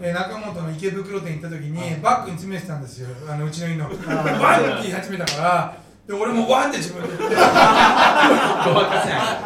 [0.00, 4.02] えー中本の池袋店行った時にバッグに詰めてたんですよあのうちの犬ワンって
[4.82, 5.76] 言い始めたから
[6.06, 9.45] で俺もワンって自分でごまかせない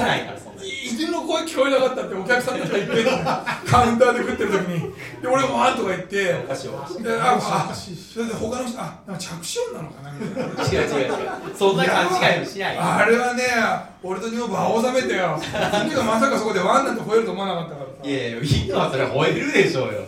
[0.00, 0.70] せないからそんなに。
[0.70, 3.10] 犬の声聞こえなかったってお客さんたちが言ってんの
[3.64, 4.92] カウンターで食ってる時に
[5.22, 10.82] で俺もワンとか言っておかしいおかしいでああそれで他の人あなんか着信音なのかなみたいな。
[10.82, 11.56] 違う違う違う。
[11.56, 12.78] そんな勘違いもしない。
[12.78, 13.42] あれはね
[14.02, 15.38] 俺と女房青ざめてよ。
[15.84, 18.08] 犬がまさかそこでワンなんて吠えると思わなかったからさ。
[18.08, 20.00] いやいや犬はそれ吠えるでしょうよ。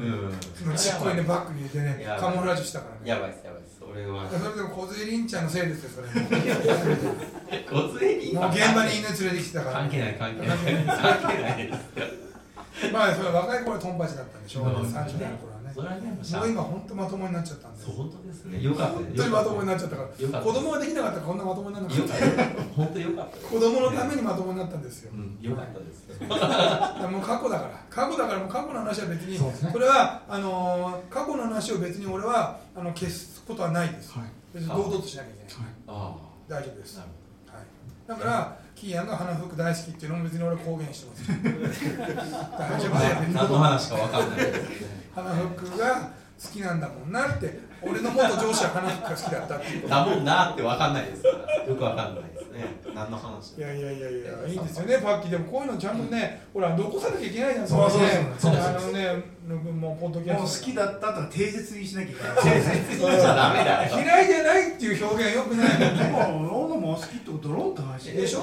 [0.00, 0.08] うん。
[0.30, 0.35] うん
[0.74, 3.00] ちっこいねバッグに入れてねカモフラージュしたからね。
[3.04, 4.28] やばいですやばいです俺は。
[4.28, 6.28] それでも小杉りんちゃんのせいですよそれも。
[7.94, 9.76] 小連れにもう現場に犬連れてきてたから。
[9.80, 10.58] 関係ない関係ない。
[10.58, 12.92] 関係ないです。
[12.92, 17.84] まあそれは若い頃はトンパチだったんでしょううん30代の頃それはねもう今本当まともになっちゃったんで。
[17.84, 18.62] 本当ですね。
[18.62, 20.08] よかった本当にまともになっちゃったから。
[20.08, 20.40] よかった。
[20.40, 22.14] 子供ができなかったらこんなまともにならなかった。
[22.16, 23.36] た本当よかった。
[23.36, 25.12] 子供のためにまともになったんですよ。
[25.12, 26.08] うんよかったです。
[27.12, 27.84] もう過去だから。
[27.90, 34.12] 過去だからもう過去の話は別にこれはあのー過去の話を別に俺はあの消すことはないです。
[34.12, 34.28] はい。
[34.54, 35.64] 別に堂々としなきゃいけない。
[35.88, 36.16] あ
[36.48, 36.98] 大丈夫です。
[36.98, 37.08] はい、
[38.08, 41.24] だから、キーヤンが花服大好きっていうのも別に俺は公言してます。
[42.58, 44.38] 大丈夫だよ、何の話かわかんない
[45.14, 49.88] 花服が好きなんだもんなって、俺の元上司は花服が好きだったっていう。
[49.88, 55.30] だもんなってわかんないですからよくわかんないね何の話いやいやいやいや、いいんですよね、パッキー。
[55.30, 58.08] でもこういうのちゃんとね、ほら、残さなきゃいけないじゃん、そうそうそう。
[58.08, 58.34] ね。
[58.38, 59.22] そうあのね、
[59.72, 62.60] もうポッドキャもう好ストきだったとか定説にしなきゃいけない。
[62.60, 62.66] 別
[62.98, 63.96] にじゃダメだよ。
[64.02, 65.68] 嫌いじゃないっていう表現はよくない。
[65.78, 68.12] でもローノも好きってことローンって話。
[68.12, 68.42] でしょ？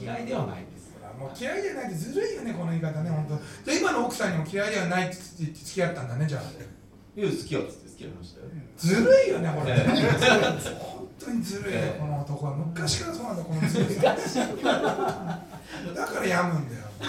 [0.00, 0.92] 嫌いではないです。
[1.00, 3.26] ほらもう嫌いじゃないってずるいよね、この言い方ね、本
[3.64, 3.70] 当。
[3.72, 6.42] じゃあ今の奥さんにも嫌いではないって言って付き合ったんだね、じゃあ。
[7.16, 8.46] いや好きやって付き合いましたよ。
[8.76, 9.74] ずるいよね、これ。
[11.18, 12.00] 当にずるいよ、ええ。
[12.00, 12.54] この男は。
[12.54, 14.16] 昔からそうなんだこの ずるさ
[15.94, 16.84] だから病むんだよ。
[17.04, 17.08] ま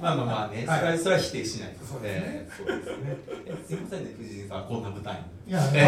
[0.00, 0.98] まあまあね、はい。
[0.98, 1.68] それは否定しない。
[1.70, 1.98] ですね。
[2.04, 3.16] ええそうですね。
[3.46, 5.14] えすいませんね藤井さんこんな舞台
[5.46, 5.52] に。
[5.52, 5.82] いやいや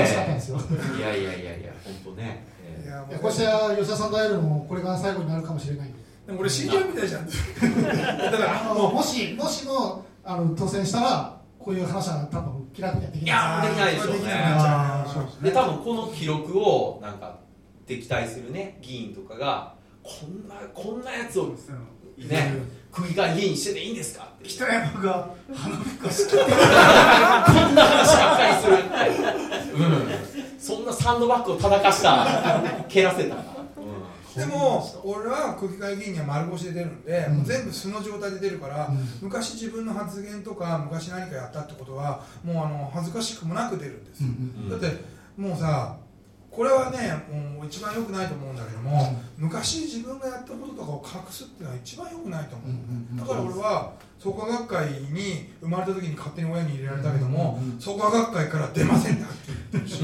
[1.15, 2.89] いやいやいや本当ね、ええ。
[2.89, 3.47] いやもいやこうして
[3.77, 5.99] 吉田さんと会えるのもこれが最後になるかもしれないんで。
[6.27, 7.27] でも俺死んじゃうみたいじゃん。
[7.29, 13.35] だからあのもしもしもあの当選したらこういう話は多分気楽にはできいない。
[13.37, 14.21] やできないでしょうね。
[15.21, 17.39] うですで多分この記録をなんか
[17.87, 21.55] 敵対するね議員とかがこんなこんなやつを
[22.17, 22.55] ね
[22.91, 24.49] 区議会議員してていいんですかって。
[24.49, 28.75] 北山が花服が好きこんな話ばっかりする
[29.75, 32.27] うん、そんなサンドバッグを叩かした
[32.89, 33.60] 蹴らせたら、うん、
[34.37, 37.37] でも俺は区議会議員には丸腰で出るんで、うん。
[37.39, 38.97] もう全部素の状態で出るから、うん。
[39.23, 44.71] 昔自分の発言とか昔何かやったってことはもうあの恥ずかしくもなく出るんですよ、うん。
[44.71, 45.05] だって
[45.37, 45.97] もうさ
[46.51, 57.81] これはねもう一番良くないと思うんだけども、昔自分がやったこととかを隠すっていうのは一番良くないと思う、だから俺は創価学会に生まれた時に勝手に親に入れられたけども、うんうんうん。
[57.81, 59.97] 創価学会から出ませんってはっきり言ってる。
[59.97, 60.03] し、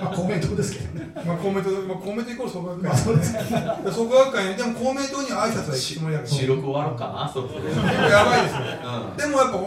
[0.00, 1.12] まあ公明党ですけどね。
[1.14, 2.88] まあ、公明党、まあ、公明党イコール創価学会。
[2.88, 3.40] まあそうですね。
[3.84, 8.60] で創価学会にでも公明党には挨拶は行くつもりだけど収録終わろうかなそうん、結構やばいですよ。
[9.18, 9.58] でもやっぱ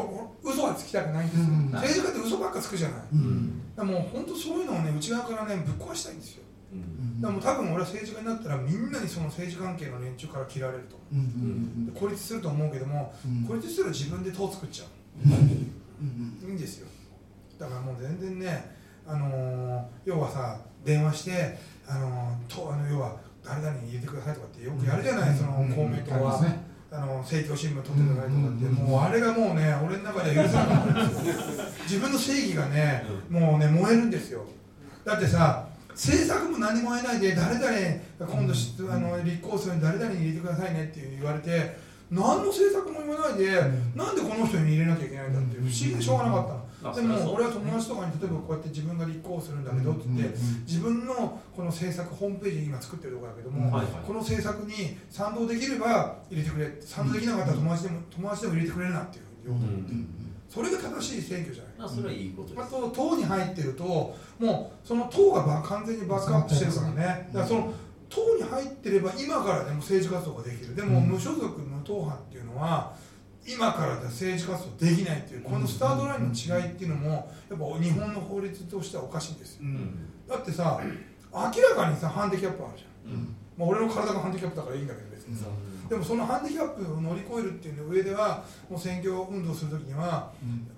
[0.44, 3.00] 嘘はつきたくないんですよ、うん政治家って嘘ばっかつくじゃない、
[3.84, 6.44] もう本当そういうのをね内側からねぶっ壊したいんですよ。
[6.74, 7.22] うん。
[7.22, 11.26] だからもう多分俺は政治家になったらみんなにその政治関係の連中から嫌われると思う。
[11.26, 13.44] ん孤立すると思うけどもうん。
[13.48, 14.88] 孤立したら自分で党作っちゃう。
[15.28, 16.88] いいんですよ。
[17.60, 18.76] だからもう全然ね
[19.06, 21.58] あのー要はさ電話して
[21.88, 31.34] あのーとあの要は誰々に入れてくださいとかってよくやるじゃない、その公明党は、ねあの政教新聞取ってくださいとかって、うんもうあれがもうね俺の中では許せなかったんですよ
[31.84, 34.44] 自分の正義がねもうね燃えるんですよ。
[35.06, 37.66] だってさ政策も何も得ないで誰々
[38.20, 41.78] が今度しあの立候補するのに誰々に入れてくださいねって言われて
[42.12, 43.96] 何の政策も言わないで、ん。
[43.96, 60.06] なんでこの人に入れなきゃいけないんだって不思議でしょうがなかったでも俺は友達とかに例えばこうやって自分が立候補するんだけどって言って、自分のこの政策ホームページ今作ってるところだけども、この政策に賛同できれば入れてくれ賛同できなかったら友達でも友達でも入れてくれるなっていうふうに言う
[60.50, 61.74] それが正しい選挙じゃない。
[61.80, 63.84] まあそれはいいことであすと党に入ってると
[64.40, 67.30] もうその党がば完全にバックアップしてるからね。
[67.32, 67.74] だからその
[68.10, 70.76] 党に入ってれば今からでも政治活動ができる。
[70.76, 71.08] でもうん。
[71.08, 72.94] 無所属無党派っていうのは
[73.48, 79.62] 今からでは政治活動できないっていうこのスタートラインの違いっていうのもやっぱ日本の法律としてはおかしいんですよ。
[79.64, 80.10] うん。
[80.28, 80.80] だってさ
[81.34, 83.36] 明らかにさハンディキャップあるじゃん、うん。
[83.58, 85.46] まあ、俺の体がハンディキャップだからいいんだけど別にさ、
[85.89, 90.32] でもそのハンディキャップを乗り越えるっていう上ではもう選挙運動するときには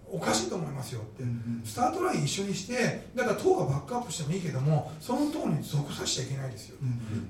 [0.10, 1.24] おかしいと思いますよって。
[1.66, 6.78] スタートライン一緒にしてだから党がバックアップしてもいいけどもその党に属させちゃいけないですよ。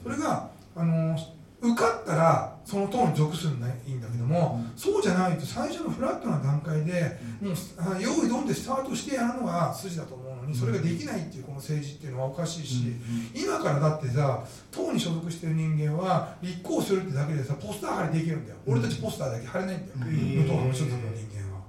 [0.03, 1.17] それがあの
[1.63, 12.93] 受かったらその党に属するのはいいんだけども、そうじゃないと最初のフラットな段階で、もうあ用意どんでスタートしてやるのが筋だと思うのにそれができないっていうこの政治っていうのはおかしいし、
[13.33, 20.03] 今からだってさ党に所属してる人間は立候補するってだけでさポスター貼りできるんだよ、俺たちポスターだけ貼れないんだよ、うん。
[20.03, 21.63] 無党派無所属の人間は。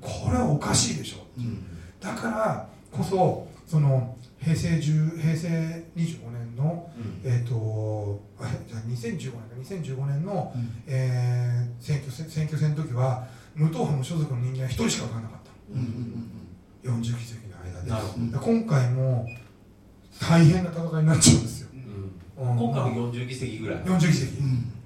[0.00, 1.26] これはおかしいでしょ
[2.00, 5.48] だからこそその平成10平成
[5.96, 6.90] 25年の
[7.24, 10.52] えー、とあれじゃあ2015年か2015年の、
[10.86, 15.46] えー選挙戦選挙戦の時は無党派無所属の人間は1人しか分からなかった。
[16.88, 17.90] 40議席の間で。
[17.90, 18.26] なるほど。
[18.26, 19.28] だから今回も
[20.20, 21.68] 大変な戦いになっちゃうんですよ、
[22.38, 22.50] うん。
[22.50, 22.58] うん。
[22.58, 23.80] 今回も40議席ぐらい。
[23.82, 24.40] 40議席、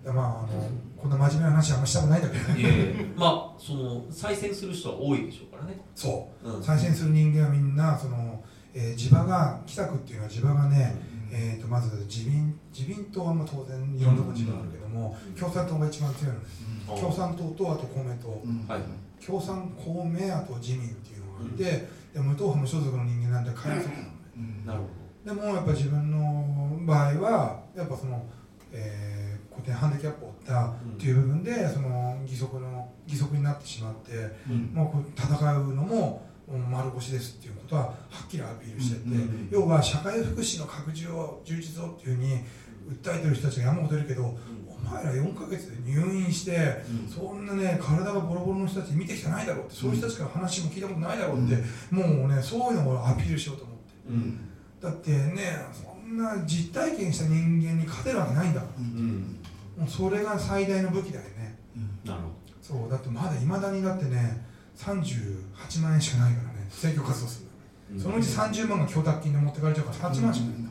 [0.06, 2.60] まああのこんな真面目な話はあんましたくないんだけどね。
[2.60, 2.84] いやいや
[3.16, 5.80] まあその再選する人は多いでしょうからね。
[5.94, 6.48] そう。
[6.50, 6.62] うん。
[6.62, 8.42] 再選する人間はみんなその、
[8.74, 10.94] えー地場が北区っていうのは地場がね、
[11.30, 16.46] えー、とまず自民自民党はまあ当然いろんなとこ地場あるけども、共産党が一番強いのね、
[16.90, 17.00] うん。
[17.00, 18.28] 共産党とあと公明党、
[18.72, 18.82] はい
[19.24, 21.64] 共産公明あと自民っていうのがあって、
[22.14, 23.94] で無党派無所属の人間なんて変えなのね
[24.64, 24.86] なるほ
[25.24, 28.24] でもやっぱ自分の場合はやっぱその、
[28.72, 34.12] えー、固定ハンディキャップを負ったっていう部分でその義足の義足になってしまって、
[34.72, 37.94] もう戦うのもうん丸腰ですっていうことはは
[38.24, 42.38] っきりアピールしてて、うん要は社会福祉の拡充を充実をっていうふうに
[43.02, 44.38] 訴えてる人たちが山ほどいるけど、ど
[44.68, 51.56] お前ら4ヶ月で入院して、そんなね体がボロボロの人たち見てきてないだろうって、そういう人たちから話も聞いたことないだろうって、
[51.94, 53.82] もうねそういうのをアピールしようと思って。
[54.08, 54.40] うん。
[54.80, 59.38] だってねそんな実体験した人間に勝てるわけないんだからうん
[59.76, 61.58] もうそれが最大の武器だよね。
[62.04, 62.28] なるほ
[62.62, 64.44] そうだってまだいまだにだってね
[64.80, 66.66] 38万円しかないからね。
[66.70, 67.46] 選挙活動する
[67.96, 67.98] の。
[67.98, 70.70] どそのうち30万が供託金で持ってかれちゃうから8万しかないんだ。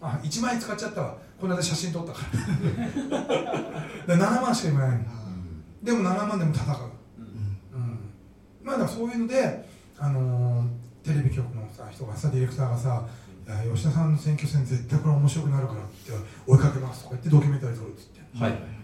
[0.00, 1.16] あ1万円使っちゃったわ。
[1.40, 2.20] この間写真撮ったか
[4.06, 4.16] ら。
[4.16, 5.04] で7万しか今ないの。
[5.82, 6.90] でも7万でも戦う。
[7.18, 7.98] うん。
[8.62, 9.68] まあだからそういうので、
[9.98, 13.06] あのーテレビ局のさ人がさディレクターがさ
[13.46, 16.10] 「いや吉田さんの選挙戦絶対これ面白くなるから」って
[16.44, 18.75] 追いかけますとか言ってドキュメンタリー撮るっつって、はい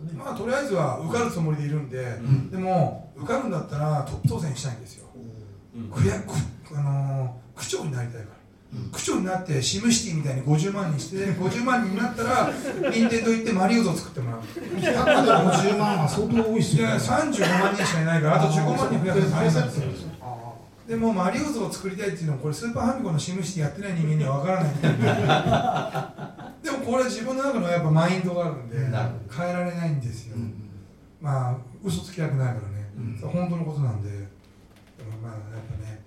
[0.00, 0.12] ね。
[0.16, 2.50] まあとりあえずは受かるつもりでいるんで、ん。
[2.50, 5.06] でも受かるんだったらトップ当選したいんですよ、
[5.74, 5.92] うん。
[6.78, 12.50] あのー区長になりたいから、区長になってシムシティみたいに50万にして 50万人になったら
[12.90, 14.40] 任天堂行ってマリオ像作ってもらう。
[14.40, 15.30] 100で
[15.74, 20.10] 50万は相当多いっすよいや35万人しかいないからあと15万人増やすの大変なんですよ。
[20.88, 30.36] でもマリオ像を作りたいっていうのはこれスーパーファミコンのシムシティやってない人間には分からない でもこれ自分の中のやっぱマインドがあるんで変えられないんですよ、
[31.20, 34.10] まあ嘘つきたくないからね、それ本当のことなんで。
[34.10, 36.02] でもまあやっぱね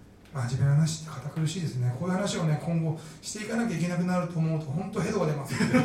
[0.49, 1.95] 真面目な話って堅苦しいですね。
[1.99, 5.69] こういう話をね今後していかなきゃいけなくなると思うと本当ヘドが出ますそれ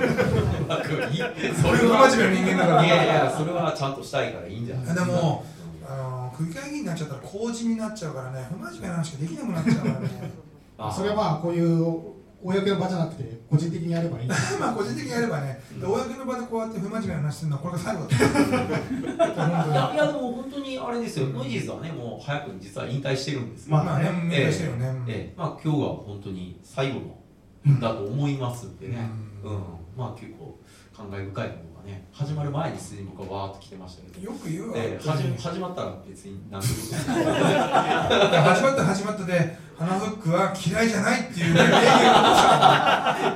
[1.89, 2.85] が真面目な人間だから。
[2.85, 5.05] いやいやそれはちゃんとしたいからいいんじゃないですか。
[5.05, 5.45] でも
[5.89, 10.31] あの区議会議員になっちゃったら公人になっちゃうからね不真面目な話ができなくなっちゃうからね。
[10.79, 14.29] あそれはまあこういう公の場じゃなくて個人的にやればいい。
[14.61, 18.15] まあ個人的にやればね、で公の場でこうやって不真面目な話してるのはこれが最後だと。
[18.15, 23.77] 思う本いやいやでも本当にあれですよ、ノイジーズはねもう早くに実は引退してるんですけど。
[23.79, 25.39] 当にまあねま目指してるよね、ええ。
[25.39, 29.11] まあ、今日は本当に最後のだと思いますんでね、
[29.43, 29.57] ううん。
[29.57, 29.61] ん
[29.97, 30.57] まあ結構
[30.97, 36.73] 感慨深いものがね始まる前にすでに僕はわーっと来てましたけど、よく言うわ、ええ始ま始まったら別に何でも。
[38.45, 41.69] 始まった始まったで花フックは嫌いじゃないっていう名言。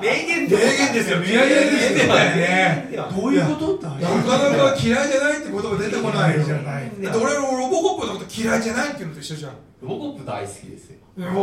[0.00, 0.50] 名言。
[0.50, 1.18] 名言ですよ。
[1.18, 2.14] 名言ですよ。
[2.14, 3.76] ねどういうこと？
[3.76, 7.10] ってあれなかなか嫌いじゃないって言葉出てこないじゃないいや。
[7.12, 9.52] だって俺ロボコップのこと嫌いじゃないっていうのと一緒じゃん。
[9.82, 10.98] ロボコップ大好きですよ。
[11.18, 11.26] だ。
[11.26, 11.34] から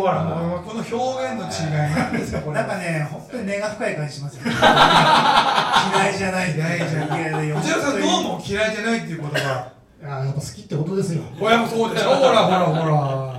[0.66, 4.44] この表現の違いなんですよこれなんかね本当に根が深い感じしますよ。
[4.44, 4.52] ね
[5.96, 6.54] 嫌いじゃない。
[6.56, 9.38] 嫌いじゃない嫌いで内田さんどうも嫌いじゃないっていう言葉。
[9.40, 9.42] い
[10.04, 11.22] ややっぱ好きってことですよ。
[11.40, 12.10] 親もそうでしょ。
[12.16, 12.74] ほらほらほ
[13.34, 13.39] ら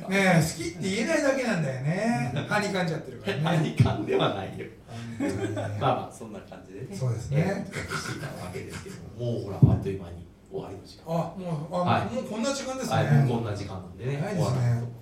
[0.00, 2.32] か、ねえ好きって言えないだけなんだよね。
[2.48, 3.42] 歯にかんじゃってるからね。
[3.42, 4.66] 何かんではないよ。
[5.80, 6.80] まあまあそんな感じで。
[6.80, 7.66] ねそうですね。
[8.42, 12.14] わけですけどももうほらあっという間に終わりの時間あもうあ、はい。
[12.14, 14.16] もうこんな時間ですね、はい、こんな時間なんでね、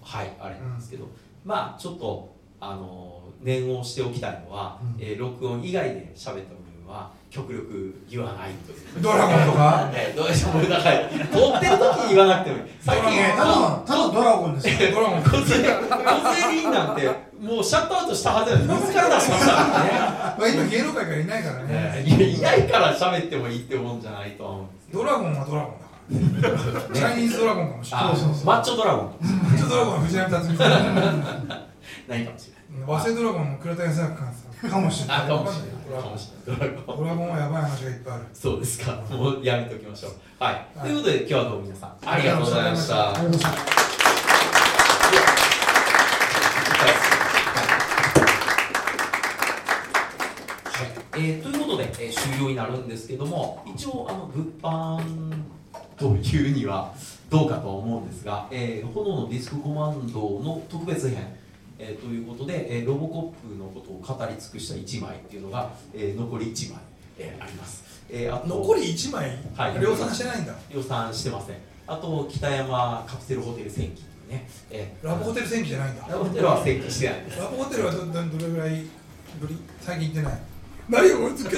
[0.03, 1.09] はい、あれなんですけど、
[1.45, 5.03] まあちょっとあの念をしておきたいのは、うん。
[5.03, 6.55] えー録音以外で喋った
[6.89, 9.03] は極力言わないという。
[9.03, 9.91] ドラゴンとか？
[9.95, 12.65] えーどうしてもだから撮ってる時に言わなくてもいい。
[12.85, 14.91] ただただドラゴンですよ。
[14.97, 16.73] ドラゴン。
[16.73, 17.09] なんて
[17.41, 19.91] もうシャットアウトしたはずなのに自ら出しましたからね。
[20.39, 25.05] まあ今芸能界からいないからね、えーいやいないから喋ってもいいってもんじゃないとは思うんですけど。
[25.05, 26.61] ドラゴンはドラゴンだから、
[26.95, 28.07] チャイニーズドラゴンかもしれない。
[28.07, 28.15] あ
[28.45, 29.11] マッチョドラゴン。
[29.21, 30.71] マッチョドラゴンは藤波辰巳さん
[32.09, 32.87] ないかもしれない。
[32.87, 34.17] 和製ドラゴンも倉田保昭さん
[34.71, 36.03] かもしれないあかもしれない。
[36.03, 36.71] かもしれない。
[36.71, 38.93] ドラゴンドラゴンはやばい話がいっぱいあるそうですか。
[39.11, 40.13] もうやめておきましょう。
[40.43, 40.55] はい。
[40.55, 43.09] はいということで、今日はどうも皆さん、ありがとうございました。
[43.11, 44.69] ありがとうございました
[50.73, 50.85] は
[51.21, 55.43] いえーということで、えー終了になるんですけども、一応、あの物販
[55.97, 56.95] というには
[57.31, 61.37] どうかとは思うんですが、えー炎のディスクコマンドの特別編、
[61.79, 66.81] えーということで、えーロボコップのことを語り尽くした1枚っていうのが、えー残り1枚、
[67.19, 67.85] えーあります。
[68.11, 69.81] えーあと残り1枚、はい。
[69.81, 70.55] 量産してないんだ。
[70.71, 71.57] 予算してません。
[71.87, 76.03] あと北山カプセルホテル戦記ね、えラブホテル戦記じゃないんだ。
[76.03, 77.39] ー、ラブホテルは戦記してないんです。
[77.39, 78.85] ラブホテルはどどどれぐらい
[79.41, 79.57] ぶり？
[79.81, 80.39] 最近行ってない。
[80.89, 81.57] 何を俺ずっと